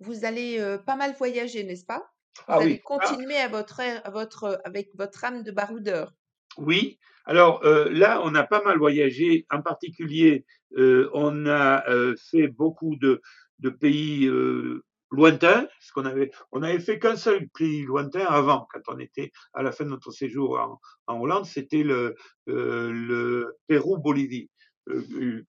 [0.00, 2.10] vous allez pas mal voyager, n'est-ce pas?
[2.36, 5.50] Vous Ah allez oui, ah, continuer à votre, air- à votre, avec votre âme de
[5.50, 6.12] baroudeur.
[6.56, 9.46] Oui, alors euh, là, on a pas mal voyagé.
[9.50, 10.44] En particulier,
[10.76, 13.20] euh, on a euh, fait beaucoup de,
[13.60, 15.68] de pays euh, lointains.
[15.80, 19.62] Ce qu'on avait, on avait fait qu'un seul pays lointain avant, quand on était à
[19.62, 22.16] la fin de notre séjour en, en Hollande, c'était le,
[22.48, 24.57] euh, le Pérou-Bolivie euh,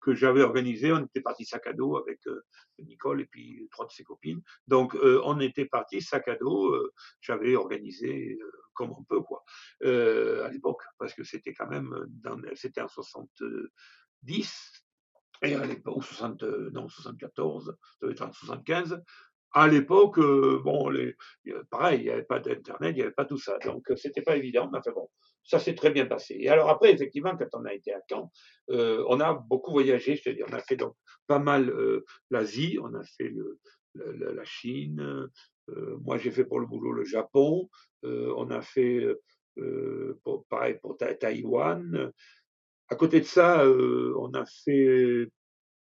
[0.02, 0.91] que j'avais organisé.
[0.91, 2.43] On était parti sac à dos avec euh,
[2.80, 4.41] Nicole et puis trois de ses copines.
[4.67, 6.73] Donc, euh, on était parti sac à dos.
[6.73, 9.43] euh, j'avais organisé euh, comme on peut, quoi
[9.84, 11.93] euh, à l'époque, parce que c'était quand même,
[12.56, 13.69] c'était en 70,
[15.41, 19.02] et à l'époque, ou 60, non, 74, ça devait être en 75.
[19.52, 21.15] À l'époque, euh, bon, les,
[21.71, 24.21] pareil, il n'y avait pas d'internet, il n'y avait pas tout ça, donc euh, c'était
[24.21, 25.10] pas évident, mais enfin bon,
[25.49, 26.38] ça s'est très bien passé.
[26.39, 28.31] Et alors après, effectivement, quand on a été à Caen,
[28.69, 32.93] euh, on a beaucoup voyagé, dis, on a fait donc pas mal euh, l'Asie, on
[32.93, 33.59] a fait le,
[33.95, 35.01] la, la Chine,
[35.69, 37.67] euh, moi j'ai fait pour le boulot le Japon,
[38.03, 39.07] on a fait
[40.23, 42.12] pour, pareil pour Ta- Taïwan.
[42.89, 45.31] À côté de ça, on a fait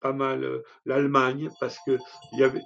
[0.01, 1.97] pas mal l'Allemagne parce que
[2.33, 2.61] il y avait,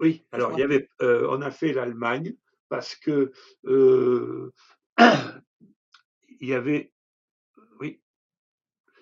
[0.00, 2.34] oui, alors il y avait, euh, on a fait l'Allemagne
[2.68, 3.32] parce que
[3.66, 4.52] euh,
[6.40, 6.92] il y avait,
[7.80, 8.00] oui,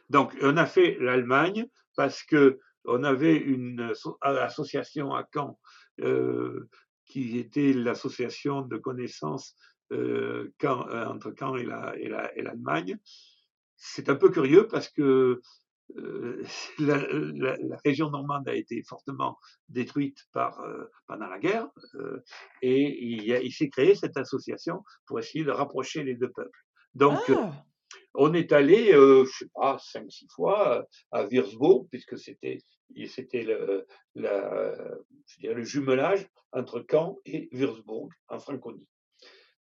[0.08, 5.58] donc on a fait l'Allemagne parce que on avait une asso- association à Caen
[6.00, 6.68] euh,
[7.04, 9.54] qui était l'association de connaissances
[9.92, 12.98] euh, Caen- euh, entre Caen et la- et la- et l'Allemagne.
[13.76, 15.40] C'est un peu curieux parce que
[15.96, 16.42] euh,
[16.78, 22.22] la, la- la région normande a été fortement détruite par, euh, pendant la guerre euh,
[22.62, 26.58] et il, s'est créé cette association pour essayer de rapprocher les deux peuples.
[26.94, 27.64] Donc, euh, Ah,
[28.14, 32.58] on est allé, euh, je sais pas, cinq, six fois euh, à Würzburg, puisque c'était
[33.08, 33.86] c'était le,
[35.64, 38.86] jumelage entre Caen et Würzburg en Franconie.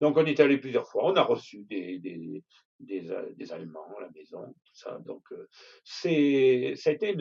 [0.01, 2.43] Donc on est allé plusieurs fois, on a reçu des, des,
[2.81, 4.99] des, euh, des Allemands la maison, tout ça.
[5.05, 5.47] Donc euh,
[5.83, 7.15] c'est été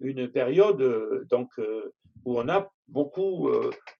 [0.00, 1.50] une, période euh, donc
[2.24, 3.50] où on a beaucoup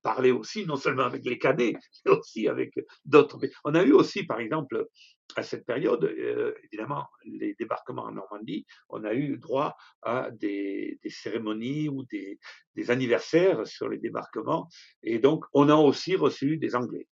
[0.02, 2.72] parlé aussi, non seulement avec les Canets, mais aussi avec
[3.04, 3.38] d'autres.
[3.64, 4.86] On a eu aussi, par exemple,
[5.36, 6.04] à cette période,
[6.64, 12.38] évidemment, les débarquements en Normandie, on a eu droit à des, cérémonies ou des
[12.90, 14.68] anniversaires sur les débarquements,
[15.02, 17.06] et donc on a aussi reçu des Anglais.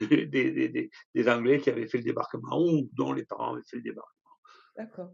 [0.00, 3.62] Des, des, des, des Anglais qui avaient fait le débarquement ou dont les parents avaient
[3.70, 4.12] fait le débarquement.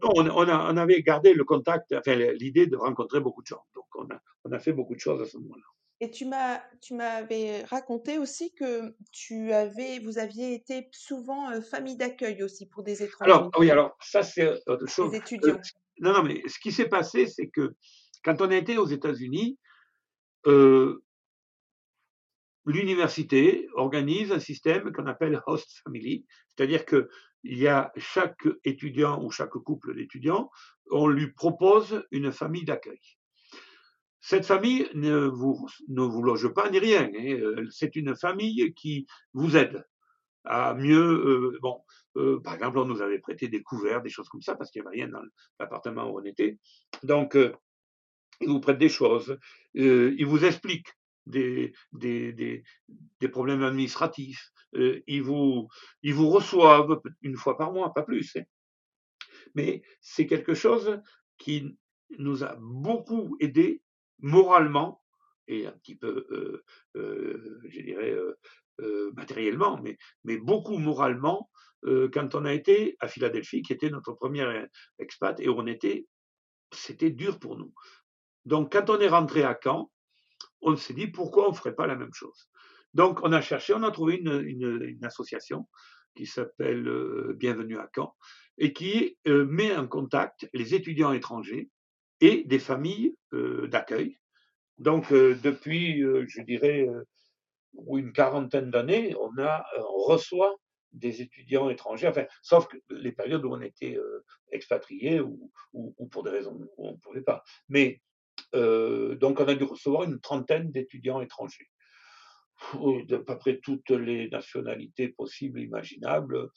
[0.01, 3.47] Donc, on, on a, on avait gardé le contact, enfin l'idée de rencontrer beaucoup de
[3.47, 3.63] gens.
[3.73, 5.63] Donc on a, on a fait beaucoup de choses à ce moment-là.
[6.01, 11.61] Et tu m'as, tu m'avais raconté aussi que tu avais, vous aviez été souvent euh,
[11.61, 15.11] famille d'accueil aussi pour des Alors, étrangers, oui, alors ça c'est autre chose.
[15.11, 15.59] des Euh, étudiants.
[15.99, 17.73] non, non, mais ce qui s'est passé, c'est que
[18.25, 19.57] quand on a été aux États-Unis,
[20.47, 21.01] euh,
[22.65, 27.09] l'université organise un système qu'on appelle host family, c'est-à-dire que
[27.43, 30.49] il y a chaque étudiant ou chaque couple d'étudiants,
[30.91, 33.01] on lui propose une famille d'accueil.
[34.21, 37.03] Cette famille ne vous, ne vous loge pas ni rien.
[37.13, 39.83] hein, euh, C'est une famille qui vous aide
[40.45, 41.51] à mieux.
[41.53, 41.83] euh, bon,
[42.15, 44.81] euh, par exemple, on nous avait prêté des couverts, des choses comme ça, parce qu'il
[44.81, 45.23] n'y avait rien dans
[45.59, 46.57] l'appartement où on était.
[47.03, 47.37] Donc,
[48.39, 49.37] ils vous prêtent des choses,
[49.73, 50.93] ils vous expliquent
[51.25, 52.33] des, des,
[53.19, 55.67] des, problèmes administratifs, euh, ils, vous,
[56.01, 58.35] ils vous reçoivent une fois par mois, pas plus.
[58.35, 58.43] hein.
[59.55, 60.99] Mais c'est quelque chose
[61.37, 61.77] qui
[62.17, 63.81] nous a beaucoup aidé
[64.19, 65.01] moralement
[65.47, 66.63] et un petit peu, euh,
[66.95, 68.15] euh, je dirais,
[69.13, 71.49] matériellement, mais, mais beaucoup moralement
[72.13, 74.67] quand on a été à Philadelphie, qui était notre première
[74.99, 76.07] expat, et on était,
[76.71, 77.73] c'était dur pour nous.
[78.45, 79.91] Donc, quand on est rentré à Caen,
[80.63, 82.49] on s'est dit pourquoi on ne ferait pas la même chose?
[82.93, 85.67] Donc, on a cherché, on a trouvé une, association
[86.15, 88.15] qui s'appelle euh, Bienvenue à Caen,
[88.59, 91.69] et qui met en contact les étudiants étrangers
[92.21, 94.19] et des familles d'accueil.
[94.77, 96.87] Donc, depuis, je dirais,
[97.89, 100.55] une quarantaine d'années, on, a, on reçoit
[100.91, 103.97] des étudiants étrangers, enfin, sauf les périodes où on était
[104.51, 107.43] expatriés ou, ou, pour des raisons où on ne pouvait pas.
[107.69, 108.01] Mais
[108.53, 111.69] donc, on a dû recevoir une trentaine d'étudiants étrangers
[113.07, 116.49] d'à peu près toutes les nationalités possibles et imaginables.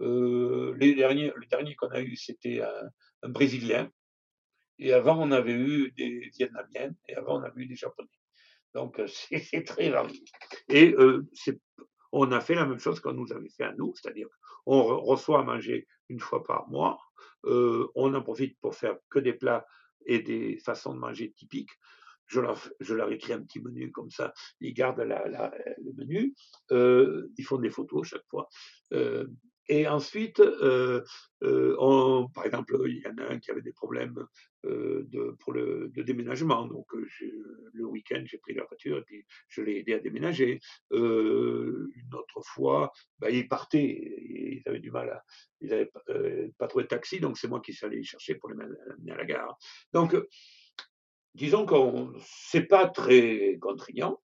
[0.00, 3.90] Euh, les derniers, le dernier qu'on a eu, c'était un, Brésilien.
[4.78, 6.96] Et avant, on avait eu des Vietnamiennes.
[7.08, 8.08] Et avant, on avait eu des Japonais.
[8.74, 9.06] Donc, euh,
[9.50, 10.22] c'est très varié.
[10.68, 11.26] Et euh,
[12.12, 14.28] on a fait la même chose qu'on nous avait fait à nous, c'est-à-dire
[14.66, 16.98] on reçoit à manger une fois par mois.
[17.42, 19.66] on en profite pour faire que des plats
[20.06, 21.70] et des façons de manger typiques.
[22.26, 26.34] Je leur, je leur écris un petit menu comme ça, ils gardent le menu,
[26.72, 28.48] euh, ils font des photos chaque fois.
[28.92, 29.26] Euh,
[29.68, 31.04] et ensuite, euh,
[31.42, 34.26] on, par exemple, il y en a un qui avait des problèmes
[34.62, 36.66] de, pour le déménagement.
[36.66, 40.60] Donc, le week-end, j'ai pris la voiture et puis je l'ai aidé à déménager.
[40.90, 45.24] une autre fois, bah, ils partaient, ils avaient du mal à,
[45.60, 45.90] ils n'avaient
[46.58, 49.12] pas trouvé de taxi, donc c'est moi qui suis allé les chercher pour les amener
[49.12, 49.58] à la gare.
[49.92, 50.16] Donc,
[51.34, 51.74] disons que
[52.20, 54.20] c'est pas très contraignant,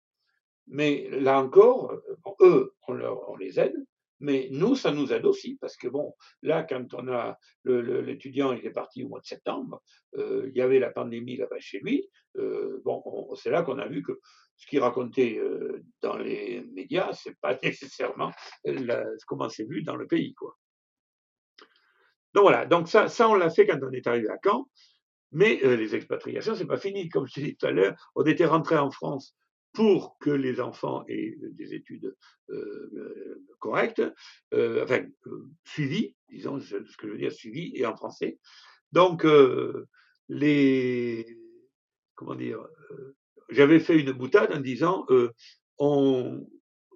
[0.67, 2.01] mais là encore,
[2.41, 3.75] eux, on, les aide,
[4.21, 8.65] mais nous, ça nous aide aussi, parce que bon, là, quand on a l'étudiant, il
[8.67, 9.83] est parti au mois de septembre,
[10.17, 12.09] euh, il y avait la pandémie là-bas chez lui.
[12.37, 14.21] Euh, bon, c'est là qu'on a vu que
[14.57, 18.31] ce qu'il racontait euh, dans les médias, c'est pas nécessairement
[18.65, 20.57] ce comment c'est vu dans le pays, quoi.
[22.35, 24.69] Donc voilà, donc ça, ça on l'a fait quand on est arrivé à Caen.
[25.33, 27.09] Mais les expatriations, c'est pas fini.
[27.09, 29.37] Comme je disais tout à l'heure, on était rentré en France
[29.73, 32.17] pour que les enfants aient des études
[32.51, 34.03] euh, correctes,
[34.53, 35.07] euh, enfin
[35.65, 38.39] suivies, disons ce que je veux dire, suivies et en français.
[38.93, 39.25] Donc
[40.29, 41.39] les
[42.15, 42.67] comment dire,
[43.49, 45.07] j'avais fait une boutade en disant
[45.79, 46.47] on,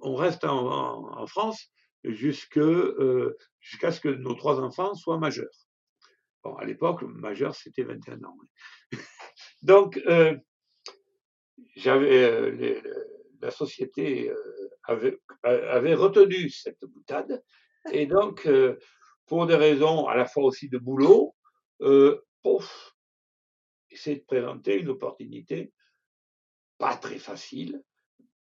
[0.00, 1.72] on, reste en, France
[2.04, 5.64] jusqu'à ce que nos trois enfants soient majeurs.
[6.44, 8.36] Bon, à l'époque, majeur, c'était 21 ans.
[9.62, 10.36] Donc, euh,
[11.76, 12.80] j'avais, euh,
[13.40, 17.42] la société euh, avait, avait, retenu cette boutade.
[17.92, 18.48] Et donc,
[19.26, 21.34] pour des raisons à la fois aussi de boulot,
[22.42, 22.94] pouf,
[23.92, 25.72] c'est de présenter une opportunité
[26.78, 27.82] pas très facile,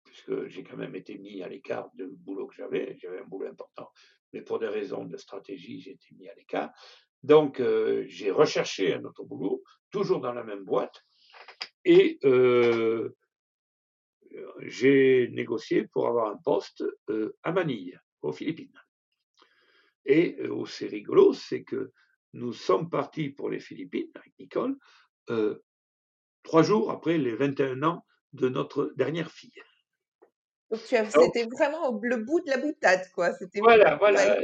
[0.04, 2.96] puisque j'ai quand même été mis à l'écart du boulot que j'avais.
[3.00, 3.90] J'avais un boulot important,
[4.32, 6.70] mais pour des raisons de stratégie, j'ai été mis à l'écart.
[7.22, 11.04] Donc, euh, j'ai recherché un autre boulot, toujours dans la même boîte,
[11.84, 13.16] et euh,
[14.60, 18.80] j'ai négocié pour avoir un poste euh, à Manille, aux Philippines.
[20.04, 21.92] Et c'est rigolo, c'est que
[22.32, 24.78] nous sommes partis pour les Philippines avec Nicole
[26.48, 29.62] trois jours après les 21 ans de notre dernière fille.
[30.70, 33.30] Donc c'était vraiment le bout de la boutade, quoi.
[33.54, 34.38] Voilà, voilà.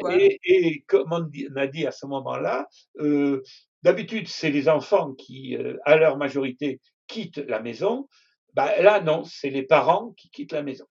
[0.44, 2.66] Et, comme on, a dit à ce moment-là,
[2.98, 3.42] euh,
[3.82, 8.08] d'habitude c'est les enfants qui, euh, à leur majorité, quittent la maison.
[8.54, 10.86] Bah, là, non, c'est les parents qui quittent la maison.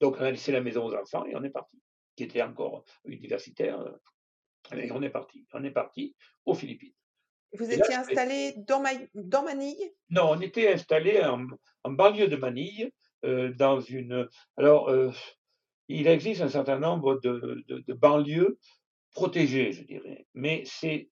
[0.00, 1.80] Donc on a laissé la maison aux enfants et on est parti,
[2.16, 3.80] qui était encore universitaire.
[3.80, 5.46] Euh, et on est parti.
[5.52, 6.92] On est parti aux Philippines.
[7.52, 8.82] Vous étiez installé dans,
[9.14, 9.92] dans Manille?
[10.10, 11.46] Non, on était installé en,
[11.84, 12.90] en banlieue de Manille,
[13.24, 14.28] euh, dans une.
[14.56, 15.10] Alors, euh,
[15.88, 18.58] il existe un certain nombre de, de, banlieues
[19.12, 21.08] protégées, je dirais, mais c'est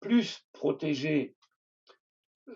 [0.00, 1.35] plus protégé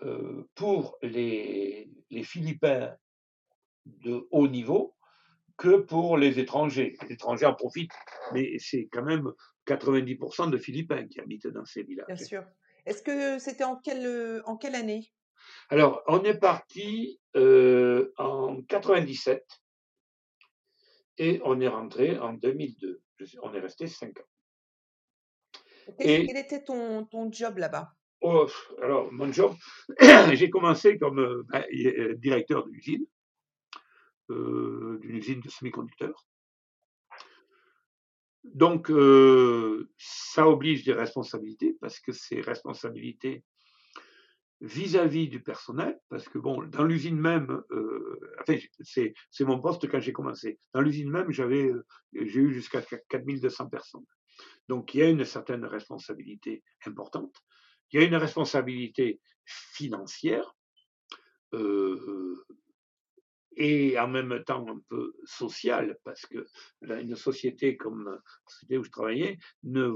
[0.03, 2.95] euh, pour les, les Philippins
[3.85, 4.95] de haut niveau
[5.57, 6.97] que pour les étrangers.
[7.03, 7.91] Les étrangers en profitent,
[8.33, 9.31] mais c'est quand même
[9.67, 12.07] 90% de Philippins qui habitent dans ces villages.
[12.07, 12.43] Bien sûr.
[12.85, 15.11] Est-ce que c'était en quelle, en quelle année?
[15.69, 19.45] Alors, on est parti euh, en 97
[21.17, 23.01] et on est rentré en 2002.
[23.43, 24.29] On est resté cinq ans.
[25.99, 27.93] Et, quel était ton, ton job là-bas?
[28.21, 28.47] Oh,
[28.81, 29.31] Alors, mon
[30.33, 33.05] j'ai commencé comme euh, ben, euh, directeur d'usine,
[34.29, 36.25] d'une usine de semi-conducteurs.
[38.45, 38.89] Donc,
[39.97, 43.43] ça oblige des responsabilités parce que ces responsabilités
[44.61, 48.19] vis-à-vis du personnel, parce que bon, dans l'usine même, euh,
[48.83, 50.59] c'est, c'est mon poste quand j'ai commencé.
[50.73, 51.83] Dans l'usine même, euh,
[52.13, 54.05] j'ai eu jusqu'à 4200 personnes.
[54.69, 57.35] Donc, il y a une certaine responsabilité importante.
[57.91, 60.55] Il y a une responsabilité financière
[61.53, 62.45] euh,
[63.57, 66.47] et en même temps un peu sociale, parce que
[66.81, 69.91] une société comme la société où je travaillais ne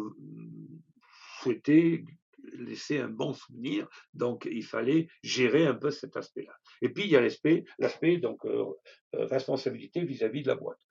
[1.40, 2.04] souhaitait
[2.54, 6.56] laisser un bon souvenir, donc il fallait gérer un peu cet aspect-là.
[6.82, 8.66] Et puis il y a l'aspect, l'aspect donc euh,
[9.16, 10.82] euh, responsabilité vis-à-vis de la boîte.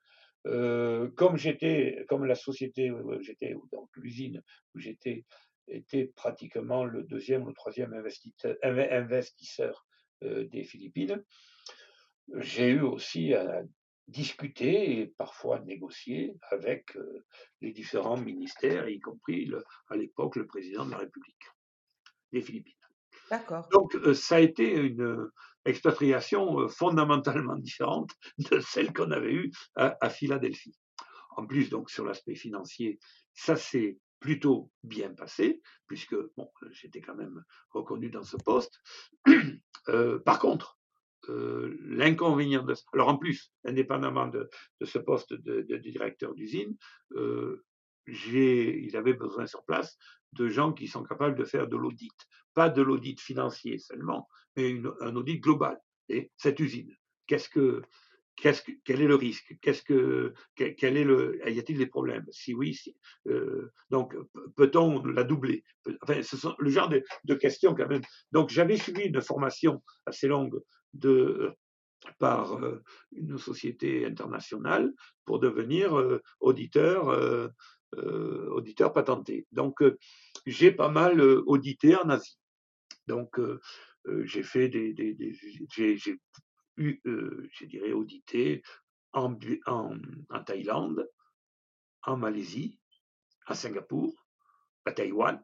[1.17, 4.43] Comme j'étais, comme la société où j'étais, donc l'usine
[4.75, 5.25] où j'étais,
[5.69, 9.87] était pratiquement le deuxième ou le troisième investisseur, investisseur
[10.23, 11.23] des Philippines,
[12.37, 13.63] j'ai eu aussi à
[14.09, 16.97] discuter et parfois négocier avec
[17.61, 19.51] les différents ministères, y compris
[19.89, 21.51] à l'époque le président de la République
[22.33, 22.75] des Philippines.
[23.31, 23.69] D'accord.
[23.71, 25.31] Donc ça a été une
[25.65, 28.11] expatriation fondamentalement différente
[28.51, 30.77] de celle qu'on avait eue à, Philadelphie.
[31.37, 32.99] En plus, donc sur l'aspect financier,
[33.33, 38.81] ça s'est plutôt bien passé, puisque bon, j'étais quand même reconnu dans ce poste.
[40.25, 40.79] par contre,
[41.29, 44.49] euh, l'inconvénient de alors en plus, indépendamment de,
[44.83, 46.75] ce poste de, directeur d'usine,
[47.17, 47.63] euh,
[48.07, 49.99] il avait besoin sur place
[50.33, 52.17] de gens qui sont capables de faire de l'audit,
[52.55, 55.79] pas de l'audit financier seulement, mais un audit global.
[56.09, 56.97] Et cette usine,
[57.27, 57.83] qu'est-ce que
[58.37, 59.57] quel est le risque?
[59.61, 62.27] Qu'est-ce que, quel est le, y a-t-il des problèmes?
[62.31, 62.79] Si oui,
[63.29, 64.15] euh, donc
[64.57, 65.65] peut-on la doubler?
[66.03, 68.03] Enfin, ce sont le genre de, questions quand même.
[68.33, 70.61] Donc j'avais suivi une formation assez longue
[70.93, 71.53] de
[72.19, 72.83] par euh,
[73.13, 74.93] une société internationale
[75.25, 77.51] pour devenir euh, auditeur,
[78.51, 79.47] auditeur patenté.
[79.53, 79.83] Donc
[80.47, 82.39] j'ai pas mal audité en Asie.
[83.07, 83.41] Donc
[84.25, 84.95] j'ai fait des,
[86.77, 88.63] eu, euh, je dirais, audité
[89.13, 89.37] en,
[90.47, 91.09] Thaïlande,
[92.03, 92.79] en Malaisie,
[93.47, 94.27] à Singapour,
[94.85, 95.43] à Taïwan.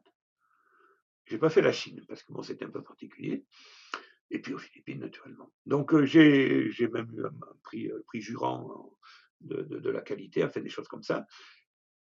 [1.25, 3.45] J'ai pas fait la Chine parce que bon, c'était un peu particulier.
[4.29, 5.51] Et puis aux Philippines, naturellement.
[5.65, 7.31] Donc euh, j'ai même eu un,
[7.63, 8.93] prix, euh, prix jurant
[9.41, 11.25] de, la qualité, enfin des choses comme ça.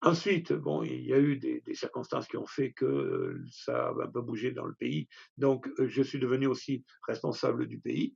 [0.03, 4.03] Ensuite, bon, il y a eu des, des, circonstances qui ont fait que ça a
[4.03, 5.07] un peu bougé dans le pays.
[5.37, 8.15] Donc, je suis devenu aussi responsable du pays.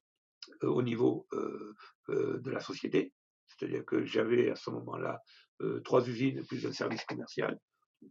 [0.64, 1.74] Euh, au niveau euh,
[2.10, 3.14] euh, de la société.
[3.48, 5.22] C'est-à-dire que j'avais à ce moment-là
[5.86, 7.58] trois usines plus un service commercial,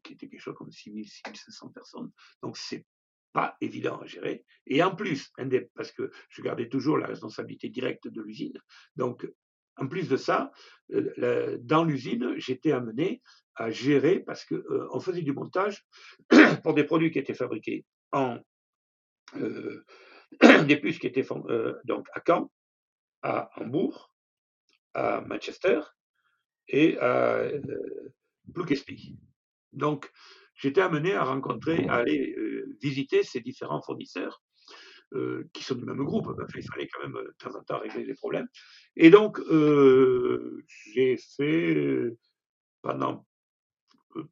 [0.03, 1.05] qui était quelque chose comme 6 000,
[1.35, 2.11] 500 personnes.
[2.43, 2.87] Donc, c'est
[3.35, 4.47] pas évident à gérer.
[4.67, 5.31] Et en plus,
[5.75, 8.57] parce que je gardais toujours la responsabilité directe de l'usine.
[8.97, 9.29] Donc,
[9.77, 10.53] en plus de ça,
[10.89, 13.21] dans l'usine, j'étais amené
[13.57, 15.85] à gérer parce que on faisait du montage
[16.63, 18.39] pour des produits qui étaient fabriqués en
[20.67, 22.51] des puces qui étaient euh, donc à Caen,
[23.23, 24.15] à Hambourg,
[24.95, 25.81] à Manchester
[26.69, 27.61] et à euh,
[29.73, 30.11] Donc,
[30.55, 34.43] j'étais amené à rencontrer, à aller euh, visiter ces différents fournisseurs
[35.15, 36.29] euh, qui sont du même groupe.
[36.57, 38.49] il fallait quand même de temps en temps régler les problèmes.
[38.97, 39.41] Et donc,
[40.95, 42.17] j'ai fait
[42.83, 43.27] pendant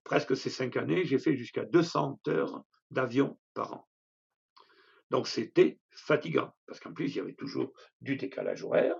[0.05, 3.89] presque ces cinq années, j'ai fait jusqu'à 200 heures d'avion par an.
[5.13, 8.97] Donc c'était fatigant, parce qu'en plus, il y avait toujours du décalage horaire.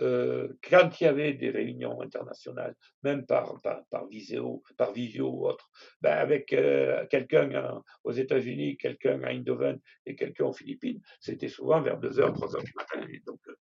[0.00, 5.48] Euh, quand il y avait des réunions internationales, même par, par, visio, par visio ou
[5.48, 5.70] autre,
[6.02, 11.80] ben avec euh, quelqu'un aux États-Unis, quelqu'un à Eindhoven et quelqu'un aux Philippines, c'était souvent
[11.80, 13.06] vers 2h, 3h du matin.
[13.24, 13.56] donc, euh,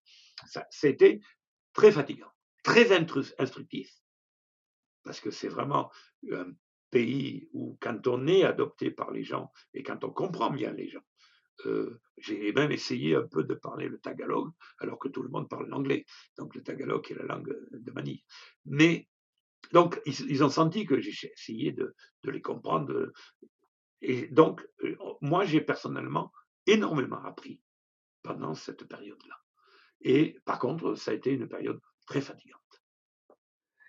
[0.46, 1.22] ça, c'était
[1.72, 2.32] très fatigant,
[2.64, 3.90] très instructif,
[5.06, 5.90] parce que c'est vraiment
[6.30, 6.52] un
[6.90, 10.90] pays où, quand on est adopté par les gens et quand on comprend bien les
[10.90, 11.02] gens,
[11.66, 15.50] euh, j'ai même essayé un peu de parler le tagalog, alors que tout le monde
[15.50, 16.06] parle l'anglais.
[16.38, 18.24] Donc le tagalog est la langue de Manille.
[18.66, 19.08] Mais
[19.72, 23.12] donc ils, ont senti que j'ai essayé de, les comprendre.
[24.02, 26.32] Et donc euh, moi j'ai personnellement
[26.66, 27.62] énormément appris
[28.22, 29.36] pendant cette période-là.
[30.02, 32.60] Et par contre, ça a été une période très fatigante.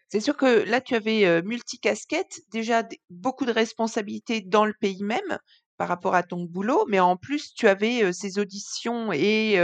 [0.09, 5.03] C'est sûr que là, tu avais euh, multicasquette, déjà beaucoup de responsabilités dans le pays
[5.03, 5.39] même,
[5.77, 9.59] par rapport à ton boulot, mais en plus, tu avais ces auditions et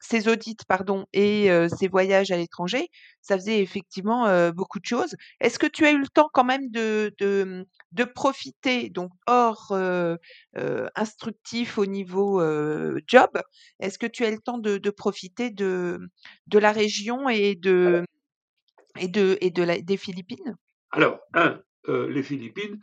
[0.00, 2.88] ces audits, pardon, et ces voyages à l'étranger.
[3.22, 5.14] Ça faisait effectivement beaucoup de choses.
[5.40, 9.72] Est-ce que tu as eu le temps quand même de, de, de profiter, donc hors
[10.94, 12.42] instructif au niveau
[13.06, 13.30] job,
[13.80, 15.98] est-ce que tu as eu le temps de, de profiter de,
[16.48, 18.04] de la région et de,
[18.98, 20.56] et de, et de la, des Philippines?
[20.90, 22.78] Alors, un, les Philippines,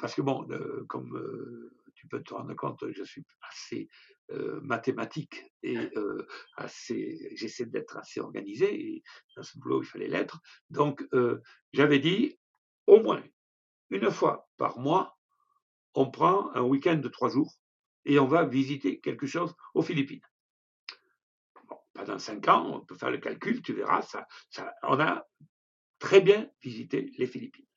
[0.00, 0.44] parce que bon,
[0.88, 1.70] comme
[2.08, 3.88] tu peux te rendre compte, je suis assez
[4.30, 8.94] euh, mathématique et euh, assez, j'essaie d'être assez organisé.
[8.94, 9.02] Et
[9.36, 10.40] dans ce boulot, il fallait l'être.
[10.70, 11.42] Donc, euh,
[11.72, 12.38] j'avais dit,
[12.86, 13.22] au moins
[13.90, 15.18] une fois par mois,
[15.94, 17.54] on prend un week-end de trois jours
[18.04, 20.22] et on va visiter quelque chose aux Philippines.
[21.68, 25.26] Bon, pendant cinq ans, on peut faire le calcul, tu verras, ça, ça, on a
[25.98, 27.67] très bien visité les Philippines.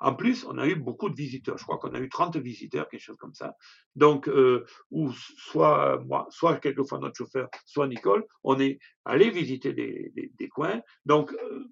[0.00, 1.58] En plus, on a eu beaucoup de visiteurs.
[1.58, 3.56] Je crois qu'on a eu 30 visiteurs, quelque chose comme ça.
[3.94, 9.72] Donc, euh, ou soit moi, soit quelquefois notre chauffeur, soit Nicole, on est allé visiter
[9.72, 10.80] des, des, coins.
[11.04, 11.64] Donc, euh,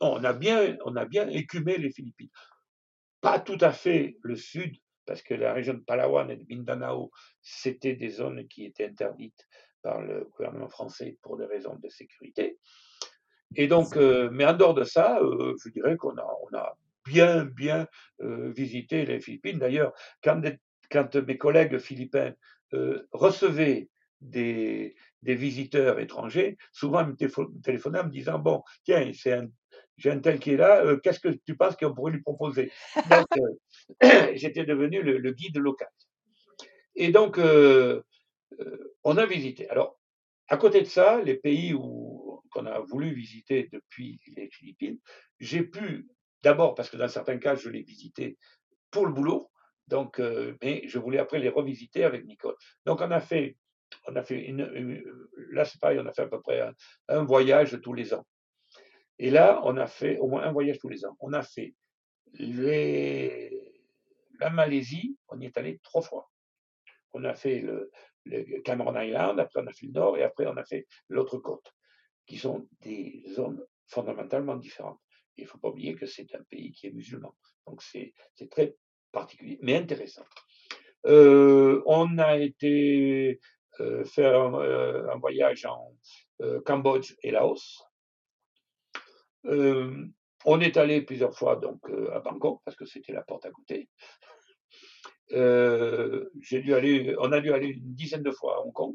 [0.00, 2.30] on a bien, on a bien écumé les Philippines.
[3.20, 7.10] Pas tout à fait le sud, parce que la région de Palawan et de Mindanao,
[7.42, 9.46] c'était des zones qui étaient interdites
[9.82, 12.58] par le gouvernement français pour des raisons de sécurité.
[13.54, 16.76] Et donc, euh, mais en dehors de ça, euh, je dirais qu'on a, on a
[17.06, 17.86] bien, bien
[18.20, 19.58] euh, les Philippines.
[19.58, 19.92] D'ailleurs,
[20.22, 20.42] quand,
[21.16, 22.32] mes collègues philippins
[23.12, 23.88] recevaient
[24.20, 29.10] des, visiteurs étrangers, souvent ils me téléphonaient en me disant Bon, tiens,
[29.96, 32.70] j'ai un tel qui est là, qu'est-ce que tu penses qu'on pourrait lui proposer?
[33.10, 33.26] Donc,
[34.34, 35.88] j'étais devenu le, guide local.
[36.94, 39.68] Et donc, on a visité.
[39.70, 39.98] Alors,
[40.48, 41.74] à côté de ça, les pays
[42.50, 44.98] qu'on a voulu visiter depuis les Philippines,
[45.40, 46.06] j'ai pu,
[46.46, 48.38] d'abord parce que dans certains cas, je l'ai visité
[48.92, 49.50] pour le boulot,
[49.88, 52.54] donc, euh, mais je voulais après les revisiter avec Nicole.
[52.84, 53.56] Donc, on a fait,
[54.06, 54.62] on a fait une,
[55.50, 56.60] là c'est pareil, on a fait à peu près
[57.08, 58.24] un, voyage tous les ans.
[59.18, 61.16] Et là, on a fait au moins un voyage tous les ans.
[61.18, 61.74] On a fait
[62.34, 63.82] les,
[64.38, 66.30] la Malaisie, on y est allé trois fois.
[67.12, 67.90] On a fait le,
[68.24, 71.38] le Cameron Island, après on a fait le nord et après on a fait l'autre
[71.38, 71.72] côte,
[72.26, 75.00] qui sont des zones fondamentalement différentes.
[75.36, 77.34] Il ne faut pas oublier que c'est un pays qui est musulman.
[77.66, 78.12] Donc c'est
[78.50, 78.74] très
[79.12, 80.24] particulier, mais intéressant.
[81.06, 83.40] Euh, on a été
[83.80, 85.94] euh, faire euh, un, voyage en
[86.64, 87.84] Cambodge et Laos.
[89.44, 91.80] on est allé plusieurs fois donc
[92.12, 93.88] à Bangkok parce que c'était la porte à côté.
[95.30, 98.94] Dû aller, on a dû aller une dizaine de fois à Hong Kong,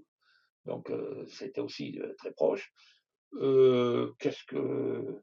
[0.66, 0.92] donc
[1.28, 2.72] c'était aussi très proche.
[4.20, 5.22] Qu'est-ce que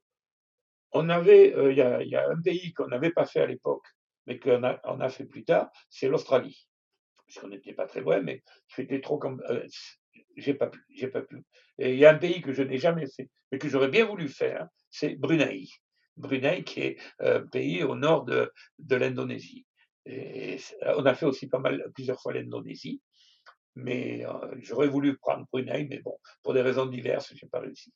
[0.92, 3.86] on avait, il y a, un pays qu'on n'avait pas fait à l'époque,
[4.26, 6.66] mais qu'on a, fait plus tard, c'est l'Australie.
[7.26, 9.42] Parce qu'on n'était pas très loin, mais c'était trop comme,
[10.36, 11.44] j'ai pas pu, j'ai pas pu.
[11.78, 14.06] Et il y a un pays que je n'ai jamais fait, mais que j'aurais bien
[14.06, 15.68] voulu faire, c'est Brunei.
[16.16, 19.66] Brunei, qui est un pays au nord de, l'Indonésie
[20.96, 23.02] on a fait aussi pas mal, plusieurs fois l'Indonésie,
[23.74, 27.60] mais euh, j'aurais voulu prendre Brunei, mais bon, pour des raisons diverses, je n'ai pas
[27.60, 27.92] réussi.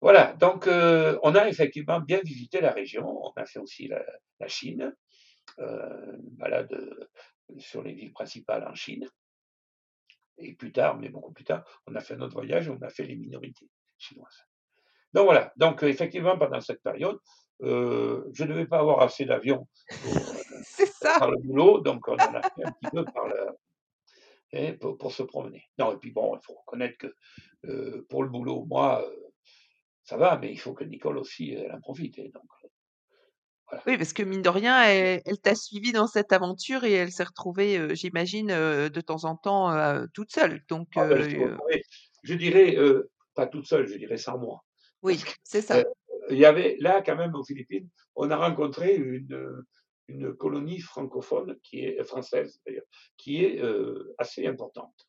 [0.00, 4.48] Voilà, donc euh, on a effectivement bien visité la région, on a fait aussi la,
[4.48, 4.94] Chine,
[5.58, 6.74] euh, balade
[7.58, 9.06] sur les villes principales en Chine.
[10.38, 13.04] Et plus tard, mais beaucoup plus tard, on a fait notre voyage, on a fait
[13.04, 14.46] les minorités chinoises.
[15.12, 17.18] Donc voilà, donc effectivement, pendant cette période,
[17.60, 19.68] je ne devais pas avoir assez d'avions
[21.02, 23.46] par le boulot, donc on en a fait un petit peu par le,
[24.54, 25.64] hein, pour, se promener.
[25.78, 27.14] Non, et puis bon, il faut reconnaître que
[27.66, 29.29] euh, pour le boulot, moi, euh,
[30.04, 32.16] ça va, mais il faut que Nicole aussi, elle en profite.
[32.16, 32.44] donc,
[33.72, 37.12] euh, Oui, parce que mine de rien, elle, t'a suivi dans cette aventure et elle
[37.12, 40.62] s'est retrouvée, j'imagine, de temps en temps toute seule.
[40.68, 41.58] Donc, ah ben,
[42.22, 42.76] je, dirais,
[43.34, 44.64] pas toute seule, je dirais sans moi.
[45.02, 45.82] Oui, c'est ça.
[46.30, 49.64] Il y avait là, quand même, aux Philippines, on a rencontré une,
[50.10, 52.84] une colonie francophone, qui est française d'ailleurs,
[53.16, 55.08] qui est euh, assez importante.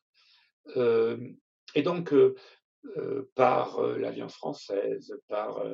[0.76, 1.18] Euh,
[1.74, 2.34] et donc, euh,
[3.34, 5.64] par l'Alliance française, par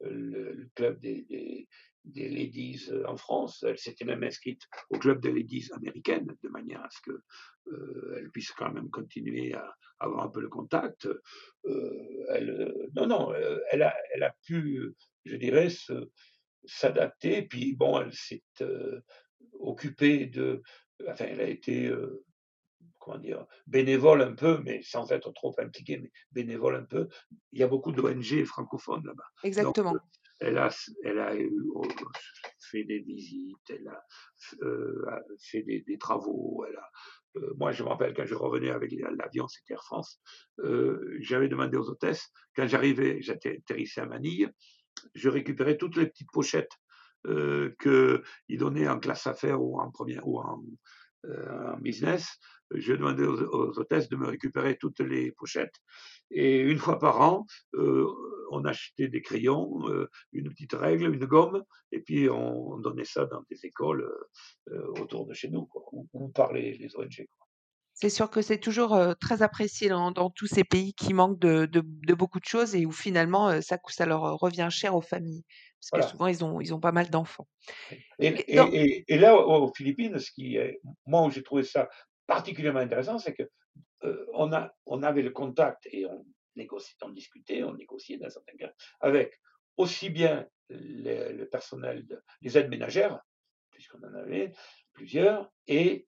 [0.00, 1.68] le, club des,
[2.04, 6.88] ladies en France, elle s'était même inscrite au club des ladies américaines, de manière à
[6.90, 7.20] ce qu'elle
[8.16, 11.08] elle puisse quand même continuer à, avoir un peu le contact.
[11.64, 13.32] non, non,
[13.70, 14.94] elle a, pu,
[15.24, 15.68] je dirais,
[16.66, 17.42] s'adapter.
[17.42, 19.00] Puis bon, elle s'est euh,
[19.52, 20.62] occupée de,
[21.08, 22.24] enfin, elle a été euh,
[23.06, 27.08] comment dire, bénévole un peu, mais sans être trop impliquée, mais bénévole un peu.
[27.52, 29.28] Il y a beaucoup d'ONG francophones là-bas.
[29.44, 29.94] Exactement.
[29.94, 29.98] Euh,
[30.40, 30.68] elle a,
[31.04, 31.32] elle a
[31.74, 31.86] oh,
[32.70, 36.66] fait des visites, elle a fait des, travaux.
[36.68, 36.90] Elle a,
[37.56, 40.20] moi, je me rappelle quand je revenais avec l'avion, c'était Air France,
[41.20, 44.50] j'avais demandé aux hôtesses, quand j'arrivais, j'étais atterrissé à Manille,
[45.14, 46.76] je récupérais toutes les petites pochettes
[47.26, 50.62] euh, qu'ils donnaient en classe affaires ou en première ou en,
[51.26, 52.38] euh, business.
[52.72, 55.76] Je demandais aux, hôtesses de me récupérer toutes les pochettes.
[56.30, 58.06] Et une fois par an, euh,
[58.50, 59.82] on achetait des crayons,
[60.32, 61.62] une petite règle, une gomme,
[61.92, 64.08] et puis on, donnait ça dans des écoles
[65.00, 66.08] autour de chez nous, quoi, où,
[66.52, 67.26] les ONG.
[67.94, 71.80] C'est sûr que c'est toujours très apprécié dans, tous ces pays qui manquent de,
[72.14, 75.44] beaucoup de choses et où finalement ça leur revient cher aux familles.
[75.90, 77.46] Parce que souvent, ils ont, ils ont pas mal d'enfants.
[78.18, 81.88] Et, là, aux Philippines, ce qui est, moi, où j'ai trouvé ça
[82.26, 83.50] particulièrement intéressant, c'est que
[84.34, 86.24] on, a, on avait le contact et on
[86.54, 89.40] négociait, on discutait, on négociait dans certains cas avec
[89.76, 92.06] aussi bien le, personnel,
[92.42, 93.20] les aides ménagères,
[93.70, 94.52] puisqu'on en avait
[94.92, 96.06] plusieurs, et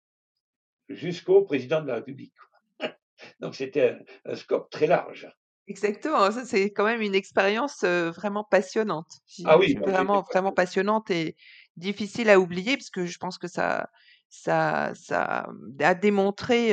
[0.89, 2.35] jusqu'au président de la République.
[3.41, 5.29] Donc c'était un, scope très large.
[5.69, 9.21] Exactement, ça c'est quand même une expérience vraiment passionnante.
[9.45, 11.37] Ah oui, vraiment, vraiment passionnante et
[11.77, 13.91] difficile à oublier parce que je pense que ça,
[14.31, 15.47] ça, ça
[15.81, 16.73] a démontré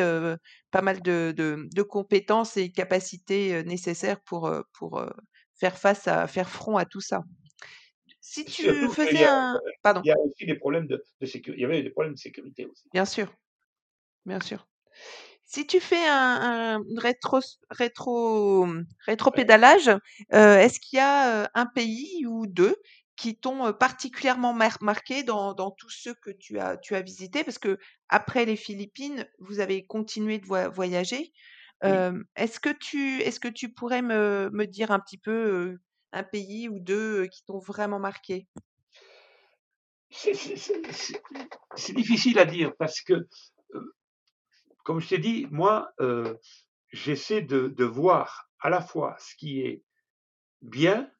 [0.72, 5.06] pas mal de, de, compétences et capacités nécessaires pour, pour
[5.56, 7.24] faire face à faire front à tout ça.
[8.22, 10.02] Si tu faisais un, pardon.
[10.04, 11.60] Il y a aussi des problèmes de, de sécurité.
[11.60, 12.90] Il y avait des problèmes de sécurité aussi.
[12.92, 13.34] Bien sûr,
[14.26, 14.68] bien sûr.
[15.46, 17.40] Si tu fais un, rétro,
[17.70, 18.68] rétro,
[19.06, 19.92] rétro-pédalage,
[20.32, 22.76] est-ce qu'il y a un pays ou deux
[23.16, 27.44] qui t'ont particulièrement marqué dans, dans, tous ceux que tu as, tu as visités?
[27.44, 27.78] Parce que
[28.10, 31.32] après les Philippines, vous avez continué de voyager.
[31.82, 35.78] est-ce que tu, est-ce que tu pourrais me, me, dire un petit peu
[36.12, 38.48] un pays ou deux qui t'ont vraiment marqué?
[40.10, 43.28] C'est difficile à dire parce que
[44.86, 46.36] comme je t'ai dit, moi, euh,
[46.94, 49.84] j'essaie de, voir à la fois ce qui est
[50.62, 51.12] bien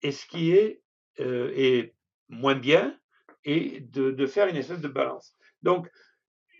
[0.00, 0.80] et ce qui est,
[1.20, 1.86] euh,
[2.28, 2.98] moins bien
[3.44, 5.34] et de, faire une espèce de balance.
[5.62, 5.90] Donc,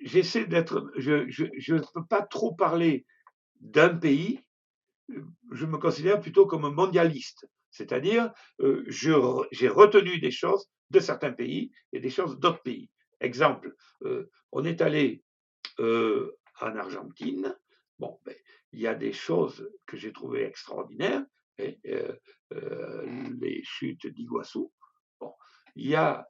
[0.02, 3.06] j'essaie d'être, je ne peux pas trop parler
[3.60, 4.40] d'un pays,
[5.52, 11.70] je me considère plutôt comme mondialiste, c'est-à-dire euh, j'ai retenu des choses de certains pays
[11.92, 12.90] et des choses d'autres pays.
[13.20, 13.76] Exemple,
[14.50, 15.22] on est allé
[15.80, 17.56] euh, en Argentine,
[17.98, 18.34] bon, ben,
[18.72, 21.24] il y a des choses que j'ai trouvées extraordinaires,
[21.58, 22.16] et, hein, euh,
[22.52, 24.72] euh, les chutes d'Iguassou.
[25.20, 25.32] Bon,
[25.76, 26.26] il y a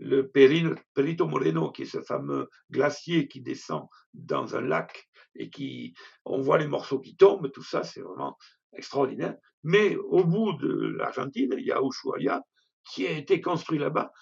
[0.00, 5.94] le Perito Moreno, qui est ce fameux glacier qui descend dans un lac et qui,
[6.24, 8.36] on voit les morceaux qui tombent, tout ça, c'est vraiment
[8.76, 9.36] extraordinaire.
[9.62, 12.42] Mais au bout de l'Argentine, il y a Ushuaia,
[12.84, 14.12] qui a été construit là-bas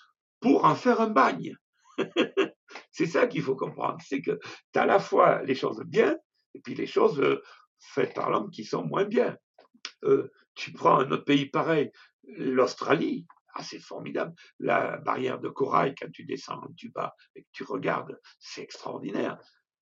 [0.41, 1.57] pour en faire un bagne.
[2.97, 4.41] C'est ça qu'il faut comprendre, c'est que
[4.73, 6.17] tu as à la fois les choses bien
[6.55, 7.43] et puis les choses euh,
[7.79, 9.37] faites par l'homme qui sont moins bien.
[10.05, 11.91] Euh, tu prends un autre pays pareil,
[12.25, 14.33] l'Australie, ah, c'est formidable.
[14.61, 19.39] La barrière de corail, quand tu descends du bas et que tu regardes, c'est extraordinaire.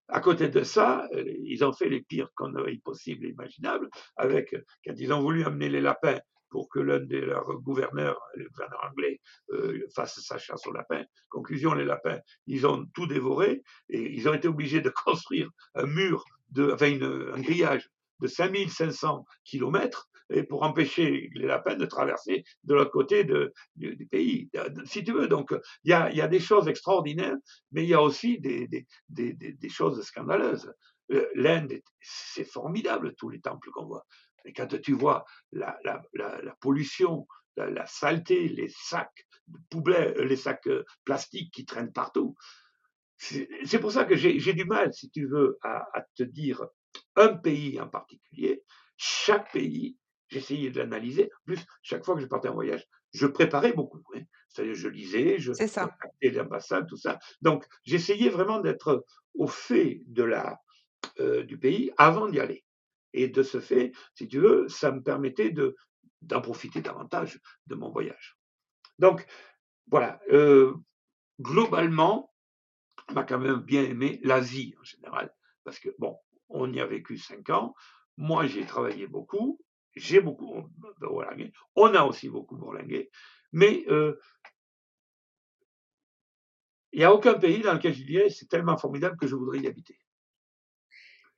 [0.09, 4.57] À côté de ça, euh, ils ont fait les pires conneries possibles et imaginables, avec,
[4.85, 6.19] quand ils ont voulu amener les lapins
[6.55, 11.03] pour que l'un de leurs gouverneurs, le gouverneur anglais, euh, fasse sa chasse aux lapins.
[11.29, 15.87] Conclusion, les lapins, ils ont tout dévoré et ils ont été obligés de construire un
[15.87, 17.91] mur, de, enfin un grillage
[18.21, 24.49] de 5500 kilomètres et pour empêcher les lapins de traverser de l'autre côté du, pays.
[24.85, 25.53] Si tu veux, donc
[25.83, 27.37] il y a, des choses extraordinaires,
[27.73, 28.69] mais il y a aussi des,
[29.09, 30.73] des choses scandaleuses.
[31.13, 34.07] Euh, L'Inde, c'est formidable tous les temples qu'on voit.
[34.45, 35.79] Et quand tu vois la,
[36.61, 37.27] pollution,
[37.57, 42.35] la, saleté, les sacs de poubelles, euh, les sacs euh, plastiques qui traînent partout,
[43.17, 46.67] c'est pour ça que j'ai du mal, si tu veux, à, te dire
[47.17, 48.63] un pays en particulier.
[48.97, 49.97] Chaque pays,
[50.29, 51.31] j'essayais de l'analyser.
[51.33, 54.03] En plus, chaque fois que je partais en voyage, je préparais beaucoup.
[54.15, 54.23] Hein.
[54.49, 57.19] C'est-à-dire, je lisais, je contactais l'ambassade, tout ça.
[57.41, 60.61] Donc, j'essayais vraiment d'être au fait de la,
[61.21, 62.65] euh, du pays avant d'y aller.
[63.15, 65.77] Et de ce fait, si tu veux, ça me permettait de,
[66.21, 68.37] d'en profiter davantage de mon voyage.
[68.99, 69.25] Donc,
[69.87, 70.21] voilà.
[70.31, 70.75] Euh,
[71.41, 72.35] globalement,
[73.09, 76.87] on a quand même bien aimé l'Asie en général, parce que, bon, on y a
[76.87, 77.75] vécu cinq ans.
[78.17, 79.61] Moi, j'ai travaillé beaucoup.
[79.95, 81.53] J'ai beaucoup bourlingué.
[81.77, 83.11] On a aussi beaucoup bourlingué.
[83.53, 84.19] Mais euh,
[86.93, 89.61] il n'y a aucun pays dans lequel je dirais c'est tellement formidable que je voudrais
[89.61, 89.99] y habiter.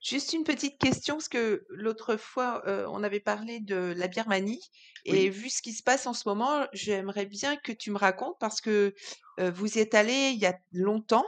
[0.01, 4.61] Juste une petite question, parce que l'autre fois, on avait parlé de la Birmanie
[5.05, 8.37] et vu ce qui se passe en ce moment, j'aimerais bien que tu me racontes
[8.39, 8.93] parce que,
[9.39, 11.25] vous y êtes allé il y a longtemps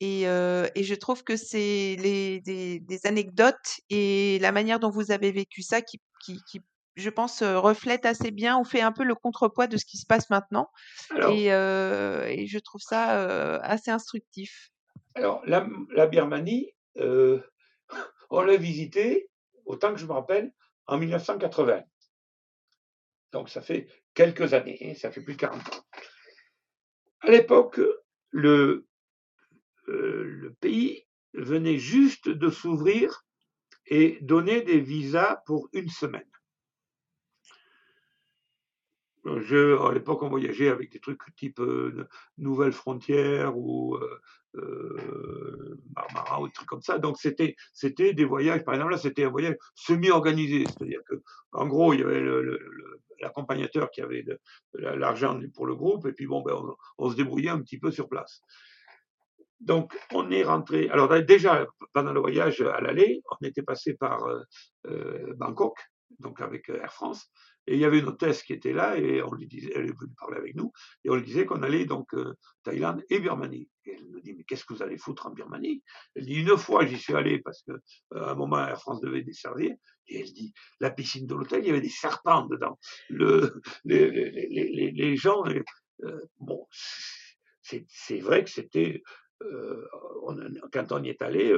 [0.00, 5.32] et et je trouve que c'est les des anecdotes et la manière dont vous avez
[5.32, 6.60] vécu ça qui qui qui,
[6.96, 10.06] je pense, reflète assez bien ou fait un peu le contrepoids de ce qui se
[10.06, 10.68] passe maintenant
[11.30, 14.70] et et je trouve ça, assez instructif.
[15.14, 16.72] alors la la Birmanie,
[18.32, 19.28] on l'a visité,
[19.66, 20.52] autant que je me rappelle,
[20.86, 21.82] en 1980.
[23.32, 25.86] Donc ça fait quelques années, hein, ça fait plus de 40 ans.
[27.20, 27.80] À l'époque,
[28.30, 28.86] le,
[29.88, 33.24] euh, le pays venait juste de s'ouvrir
[33.86, 36.28] et donner des visas pour une semaine.
[39.24, 42.08] À l'époque, on voyageait avec des trucs type euh,
[42.38, 44.20] Nouvelle Frontière ou euh,
[44.56, 46.98] euh, Marmara ou des trucs comme ça.
[46.98, 48.64] Donc c'était c'était des voyages.
[48.64, 51.16] Par exemple là, c'était un voyage semi-organisé, c'est-à-dire que
[51.52, 52.22] en gros, il y avait
[53.20, 54.24] l'accompagnateur qui avait
[54.74, 56.54] l'argent pour le groupe, et puis bon, ben,
[56.98, 58.40] on, se débrouillait un petit peu sur place.
[59.60, 60.88] Donc, on est rentré.
[60.88, 64.26] Alors, déjà, pendant le voyage à l'aller, on était passé par
[65.36, 65.76] Bangkok,
[66.22, 67.30] donc avec Air France,
[67.66, 69.98] et il y avait une hôtesse qui était là, et on lui disait, elle est
[69.98, 70.72] venue parler avec nous,
[71.04, 72.14] et on lui disait qu'on allait donc
[72.64, 73.68] Thaïlande et Birmanie.
[73.84, 75.82] Et elle nous dit, mais qu'est-ce que vous allez foutre en Birmanie?
[76.14, 79.74] Elle dit, une fois j'y suis allé parce qu'à un moment Air France devait desservir,
[80.08, 82.78] et elle dit, la piscine de l'hôtel, il y avait des serpents dedans.
[83.08, 85.44] Le, les, les, les, gens,
[86.38, 86.66] bon,
[87.60, 89.02] c'est vrai que c'était,
[90.72, 91.54] quand on y est allé,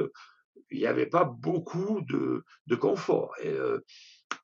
[0.71, 3.33] il n'y avait pas beaucoup de, de confort.
[3.41, 3.79] Et, euh,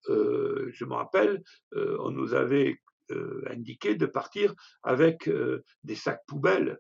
[0.07, 1.43] je me rappelle,
[1.75, 2.79] euh, on nous avait
[3.11, 4.53] euh, indiqué de partir
[4.84, 5.29] avec
[5.84, 6.79] des sacs poubelles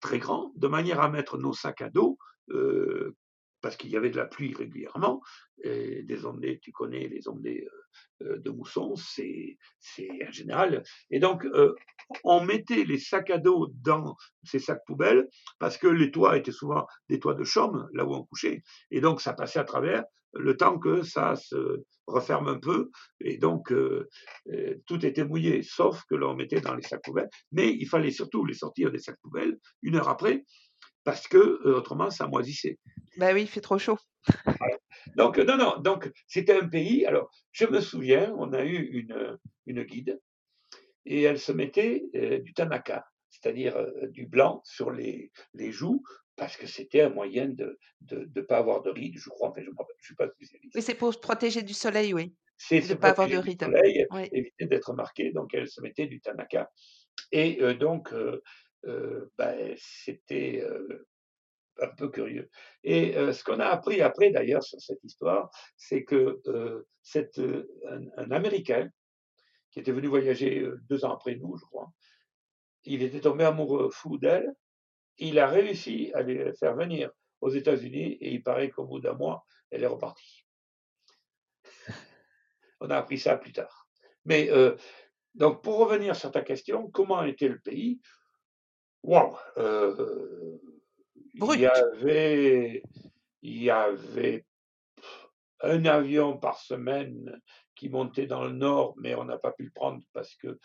[0.00, 2.18] très grands, de manière à mettre nos sacs à dos
[3.60, 5.22] parce qu'il y avait de la pluie régulièrement,
[5.64, 7.66] des ondées, tu connais les ondées
[8.20, 9.58] de mousson, c'est
[10.26, 10.82] en général.
[11.10, 11.46] Et donc,
[12.24, 16.52] on mettait les sacs à dos dans ces sacs poubelles, parce que les toits étaient
[16.52, 20.04] souvent des toits de chaume, là où on couchait, et donc ça passait à travers,
[20.34, 22.90] le temps que ça se referme un peu,
[23.20, 24.08] et donc euh,
[24.52, 27.30] euh, tout était mouillé, sauf que l'on mettait dans les sacs poubelles.
[27.52, 30.44] Mais il fallait surtout les sortir des sacs poubelles une heure après,
[31.04, 32.78] parce que euh, autrement ça moisissait.
[33.16, 33.98] Ben oui, il fait trop chaud.
[35.16, 37.06] Donc non, non, donc c'était un pays.
[37.06, 40.20] Alors je me souviens, on a eu une, une guide
[41.06, 42.04] et elle se mettait
[42.44, 46.02] du tanaka, c'est-à-dire du blanc sur les, les joues
[46.40, 47.78] parce que c'était un moyen de
[48.10, 49.50] ne pas avoir de rides, je crois.
[49.50, 50.74] Enfin, je ne suis pas spécialiste.
[50.74, 52.34] Oui, c'est pour se protéger du soleil, oui.
[52.56, 53.62] C'est de ne pas avoir de rides.
[53.62, 55.32] Soleil, éviter d'être marqué.
[55.32, 56.70] Donc, elle se mettait du tanaka.
[57.30, 58.42] Et euh, donc, euh,
[58.86, 60.64] euh, ben, c'était
[61.80, 62.50] un peu curieux.
[62.84, 66.40] Et ce qu'on a appris après, d'ailleurs, sur cette histoire, c'est que
[67.02, 68.88] c'est un, un, Américain
[69.70, 71.90] qui était venu voyager deux ans après nous, je crois,
[72.84, 74.52] il était tombé amoureux fou d'elle
[75.20, 77.10] il a réussi à les faire venir
[77.40, 80.46] aux États-Unis et il paraît qu'au bout d'un mois, elle est repartie.
[82.80, 83.86] On a appris ça plus tard.
[84.24, 84.76] Mais euh,
[85.34, 88.00] donc, pour revenir sur ta question, comment était le pays?
[89.02, 89.36] Waouh
[91.42, 92.82] euh, Il y avait,
[93.42, 94.44] il y avait
[95.62, 97.40] un avion par semaine
[97.74, 100.58] qui montait dans le nord, mais on n'a pas pu le prendre parce que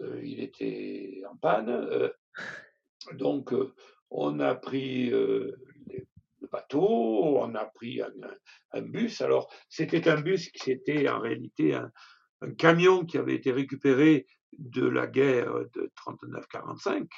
[0.00, 2.10] euh, il était en panne.
[3.14, 3.54] Donc,
[4.10, 5.10] on a pris
[6.40, 8.00] le bateau, on a pris
[8.72, 9.20] un, bus.
[9.20, 11.90] Alors, c'était un bus qui était en réalité un,
[12.56, 17.08] camion qui avait été récupéré de la guerre de 39-45.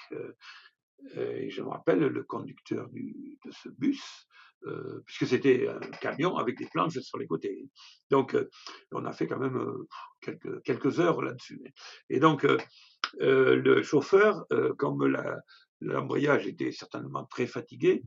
[1.14, 4.26] Je me rappelle le conducteur de ce bus,
[5.06, 7.68] puisque c'était un camion avec des planches sur les côtés.
[8.10, 8.36] Donc,
[8.92, 9.58] on a fait quand même
[10.20, 11.62] quelques, quelques heures là-dessus.
[12.08, 12.46] Et donc,
[13.18, 14.46] le chauffeur,
[14.78, 15.06] comme
[15.80, 18.02] l'embrayage était certainement très fatigué.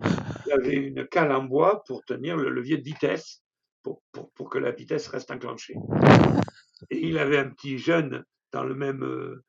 [0.45, 3.43] Il avait une cale en bois pour tenir le levier de vitesse,
[3.81, 4.01] pour,
[4.49, 5.75] que la vitesse reste enclenchée.
[6.89, 9.43] Et il avait un petit jeune dans le même euh,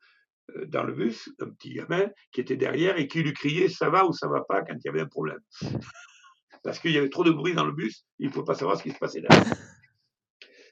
[0.67, 4.05] dans le bus, un petit gamin qui était derrière et qui lui criait ça va
[4.05, 4.63] ou ça va pas?
[4.63, 5.39] quand il y avait un problème.
[6.63, 8.77] Parce qu'il y avait trop de bruit dans le bus, il ne pouvait pas savoir
[8.77, 9.43] ce qui se passait derrière.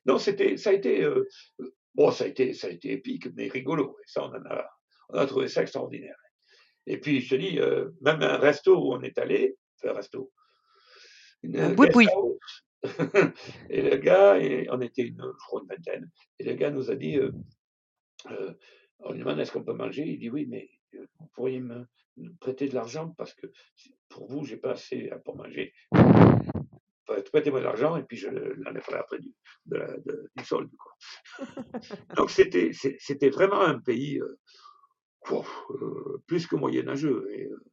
[0.05, 1.25] Non, c'était, ça a été, euh,
[1.95, 3.95] bon, ça a été, ça a été épique, mais rigolo.
[4.01, 4.69] Et ça, on en a,
[5.07, 6.17] on a trouvé ça extraordinaire.
[6.85, 9.97] Et puis, je te dis, euh, même un resto où on est allé, enfin, un
[9.97, 10.31] resto,
[11.41, 12.07] une oui, oui.
[13.69, 16.09] et le gars, et on était une, je crois une vingtaine,
[16.39, 17.31] et le gars nous a dit, euh,
[18.31, 18.53] euh,
[19.05, 20.69] on lui demande est-ce qu'on peut manger Il dit oui, mais
[21.19, 21.85] vous pourriez me,
[22.39, 23.47] prêter de l'argent parce que
[24.09, 25.73] pour vous, j'ai pas assez pour manger.
[27.31, 29.33] Prêtez-moi de l'argent et puis je l'enlèverai après du,
[29.65, 29.97] de la,
[30.35, 30.71] du solde.
[30.77, 30.93] Quoi.
[32.17, 34.19] Donc c'était, c'était vraiment un pays
[35.31, 37.27] euh, plus que moyenâgeux.
[37.31, 37.63] Et, euh,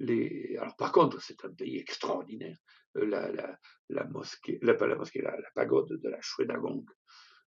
[0.00, 0.56] les...
[0.60, 2.58] Alors, par contre, c'est un pays extraordinaire.
[2.96, 3.58] Euh, la, la,
[3.88, 6.84] la mosquée, la, pas la mosquée, la, la, pagode de la Shwedagong,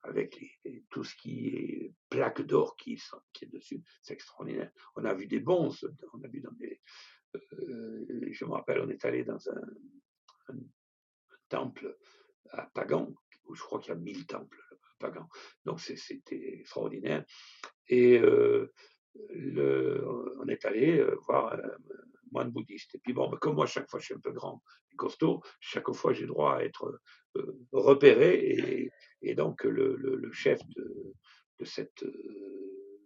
[0.08, 0.40] avec
[0.90, 3.02] tout ce qui est plaques d'or qui,
[3.34, 4.72] qui est dessus, c'est extraordinaire.
[4.96, 5.76] On a vu des bons,
[6.14, 6.82] on a vu dans des.
[7.34, 10.56] je me rappelle, on est allé dans un,
[11.48, 11.96] temple
[12.50, 13.14] à Pagan,
[13.46, 15.30] où je crois qu'il y a mille temples à Pagan.
[15.64, 17.24] Donc c'était extraordinaire.
[17.88, 18.20] Et
[19.30, 20.04] le,
[20.40, 21.60] on est allé euh, voir un
[22.36, 22.96] moine bouddhiste.
[22.96, 24.62] Et puis bon, comme moi, chaque fois, je suis un peu grand
[24.92, 27.00] et costaud, chaque fois, j'ai droit à être
[27.38, 28.92] euh, repéré.
[29.22, 31.14] Et, donc, le, chef de,
[31.64, 33.02] cette, euh,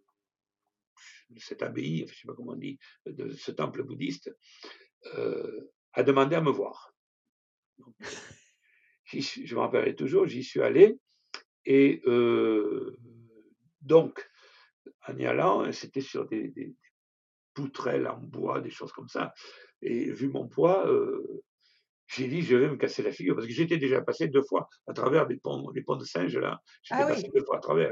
[1.37, 4.35] cette abbaye, je ne sais pas comment on dit, de ce temple bouddhiste,
[5.93, 6.93] a demandé à me voir.
[9.05, 10.99] je me rappellerai toujours, j'y suis allé
[11.65, 12.01] et
[13.81, 14.29] donc,
[15.07, 16.75] en y allant, c'était sur des,
[17.59, 19.33] poutrelles en bois, des choses comme ça.
[19.81, 21.43] Et vu mon poids, euh,
[22.07, 24.69] j'ai dit, je vais me casser la figure, parce que j'étais déjà passé deux fois
[24.87, 26.61] à travers des ponts, les ponts de singe, là.
[26.83, 27.91] J'étais ah passé deux fois à travers.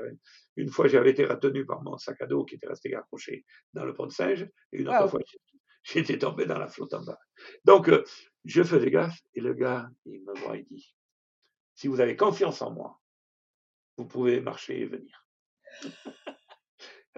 [0.55, 3.84] Une fois, j'avais été retenu par mon sac à dos qui était resté accroché dans
[3.84, 5.20] le pont de singe, et une autre fois,
[5.84, 7.20] j'étais tombé dans la flotte en bas.
[7.65, 8.03] Donc, euh,
[8.45, 10.95] je faisais gaffe, et le gars, il me voit, il dit,
[11.76, 12.99] si vous avez confiance en moi,
[13.97, 15.28] vous pouvez marcher et venir.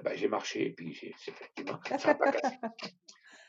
[0.03, 0.91] Ben, j'ai marché, et puis
[1.27, 2.55] effectivement, ça pas cassé.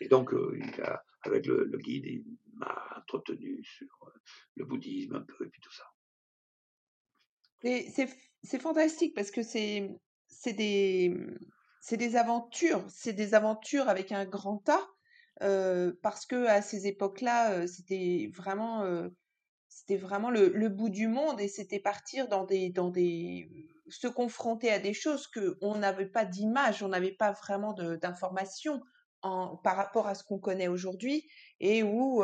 [0.01, 2.25] Et donc, euh, il a, avec le, guide, il
[2.55, 4.11] m'a entretenu sur euh,
[4.57, 5.85] le bouddhisme un peu, et puis tout ça.
[8.43, 9.91] C'est fantastique parce que c'est
[10.47, 11.15] des,
[11.93, 14.89] des aventures, c'est des aventures avec un grand A,
[15.43, 19.11] euh, parce que à ces époques-là, c'était vraiment,
[19.81, 23.49] c'était vraiment le, le, bout du monde et c'était partir dans des, dans des,
[23.89, 28.83] se confronter à des choses que on n'avait pas d'image, on n'avait pas vraiment d'informations
[29.23, 31.27] par rapport à ce qu'on connaît aujourd'hui
[31.61, 32.23] et où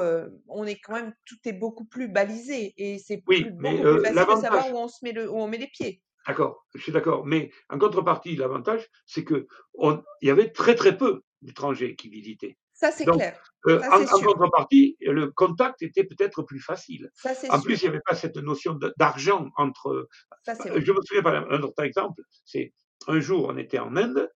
[0.48, 4.02] on est quand même tout est beaucoup plus balisé et c'est oui, plus, mais, beaucoup
[4.02, 6.02] plus facile de savoir où on se met le, où on met les pieds.
[6.26, 7.24] D'accord, je suis d'accord.
[7.24, 9.46] Mais en contrepartie, l'avantage, c'est que
[9.80, 12.58] il y avait très très peu d'étrangers qui visitaient.
[12.76, 13.42] Ça, c'est clair.
[13.66, 17.10] Euh, en, en, contrepartie, le contact était peut-être plus facile.
[17.14, 20.08] Ça, en plus, il n'y avait pas cette notion d'argent entre.
[20.44, 22.74] Ça, je me souviens, par un autre exemple, c'est
[23.08, 24.30] un jour, on était en Inde,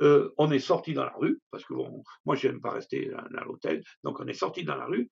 [0.00, 3.12] euh, on est sorti dans la rue, parce que bon, moi, je n'aime pas rester
[3.14, 5.08] à, l'hôtel, donc on est sorti dans la rue.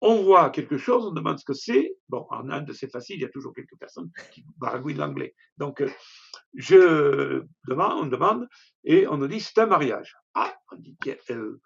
[0.00, 1.96] On voit quelque chose, on demande ce que c'est.
[2.08, 5.34] Bon, en Inde, c'est facile, il y a toujours quelques personnes qui baragouillent l'anglais.
[5.58, 5.90] Donc, euh,
[6.54, 8.48] je demande, on demande,
[8.84, 10.16] et on nous dit c'est un mariage.
[10.34, 10.96] Ah, on dit,
[11.30, 11.60] euh,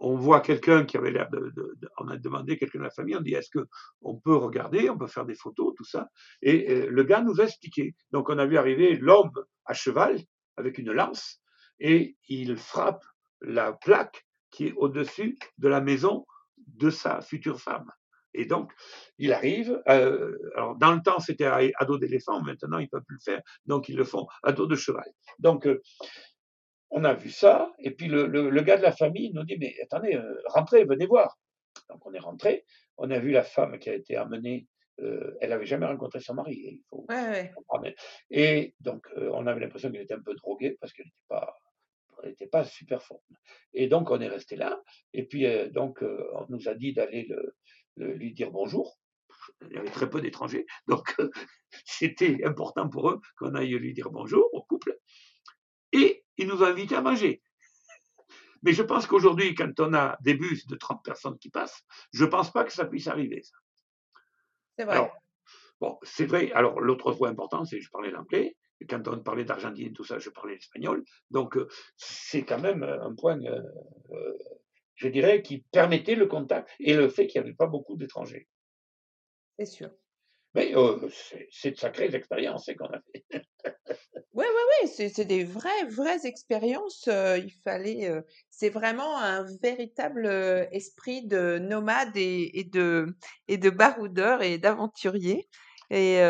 [0.00, 1.52] on voit quelqu'un qui avait l'air de,
[1.98, 3.66] On a demandé quelqu'un de la famille, on dit est-ce que
[4.00, 6.08] on peut regarder, on peut faire des photos, tout ça?
[6.42, 7.94] Et le gars nous a expliqué.
[8.10, 9.32] Donc, on a vu arriver l'homme
[9.66, 10.18] à cheval
[10.56, 11.40] avec une lance
[11.78, 13.04] et il frappe
[13.40, 16.26] la plaque qui est au-dessus de la maison
[16.66, 17.90] de sa future femme.
[18.32, 18.72] Et donc,
[19.18, 23.16] il arrive, euh, alors dans le temps c'était à, dos d'éléphant, maintenant ils peuvent plus
[23.16, 25.04] le faire, donc ils le font à dos de cheval.
[25.40, 25.80] Donc, euh,
[26.90, 30.14] on a vu ça, et puis le, gars de la famille nous dit, mais attendez,
[30.14, 31.38] euh, rentrez, venez voir.
[31.88, 32.64] Donc on est rentré,
[32.96, 34.66] on a vu la femme qui a été amenée,
[34.98, 37.06] elle n'avait jamais rencontré son mari, il faut
[38.30, 41.56] Et donc on avait l'impression qu'elle était un peu droguée parce qu'elle n'était pas
[42.26, 43.24] n'était pas super forte.
[43.72, 44.82] Et donc, on est resté là.
[45.12, 47.28] Et puis, euh, donc, euh, on nous a dit d'aller
[47.96, 48.98] lui dire bonjour.
[49.62, 50.66] Il y avait très peu d'étrangers.
[50.86, 51.16] Donc,
[51.84, 54.98] c'était important pour eux qu'on aille lui dire bonjour au couple.
[56.40, 57.42] Il nous a invités à manger.
[58.62, 61.82] Mais je pense qu'aujourd'hui, quand on a des bus de 30 personnes qui passent,
[62.12, 63.42] je ne pense pas que ça puisse arriver.
[64.76, 65.10] C'est vrai.
[65.80, 66.50] bon, c'est vrai.
[66.52, 68.56] Alors, l'autre point important, c'est que je parlais l'anglais
[68.88, 71.04] quand on parlait d'Argentine et tout ça, je parlais l'espagnol.
[71.30, 74.38] Donc, euh, c'est quand même euh, un point, euh,
[74.94, 78.48] je dirais, qui permettait le contact et le fait qu'il n'y avait pas beaucoup d'étrangers.
[79.58, 79.90] C'est sûr.
[80.54, 80.74] Mais
[81.50, 83.24] c'est de sacrées expériences hein, qu'on a fait.
[84.32, 87.08] Oui, oui, oui, c'est des vraies, vraies expériences.
[87.08, 88.10] il fallait,
[88.50, 90.26] c'est vraiment un véritable
[90.72, 93.14] esprit de nomade et, de,
[93.48, 95.48] et de baroudeur et d'aventurier.
[95.90, 96.20] Et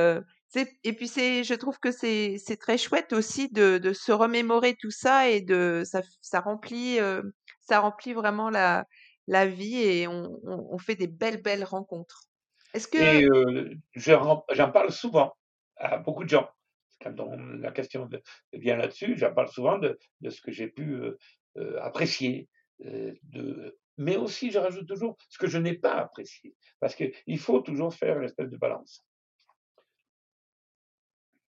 [0.56, 5.28] et puis je trouve que c'est, très chouette aussi de, de se remémorer tout ça
[5.28, 7.22] et de ça, ça remplit, euh,
[7.60, 8.86] ça remplit vraiment la,
[9.28, 12.29] la vie et on, on, fait des belles belles rencontres.
[12.74, 15.34] Est-ce que et euh, j'en, parle souvent
[15.76, 16.48] à beaucoup de gens
[17.02, 17.14] quand
[17.60, 18.08] la question
[18.52, 21.00] vient là-dessus, j'en parle souvent de, de ce que j'ai pu
[21.56, 22.46] euh, apprécier,
[22.78, 27.60] de, mais aussi je rajoute toujours ce que je n'ai pas apprécié parce qu'il faut
[27.60, 29.02] toujours faire une espèce de balance.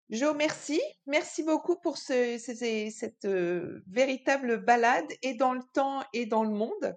[0.09, 0.81] Jo, merci.
[1.05, 3.27] Merci beaucoup pour ce, cette
[3.87, 6.95] véritable balade et dans le temps et dans le monde.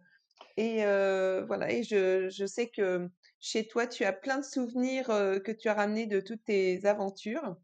[0.56, 3.08] Et euh, voilà, et je, je, sais que
[3.44, 6.86] chez toi, tu as plein de souvenirs euh, que tu as ramenés de toutes tes
[6.86, 7.56] aventures?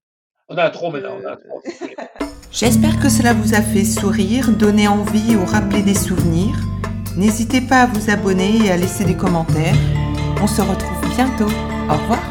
[0.51, 1.18] On a trop maintenant.
[1.20, 1.62] trop.
[2.53, 6.57] J'espère que cela vous a fait sourire, donner envie ou rappeler des souvenirs.
[7.16, 9.76] N'hésitez pas à vous abonner et à laisser des commentaires.
[10.43, 11.51] On se retrouve bientôt.
[11.89, 12.30] Au revoir.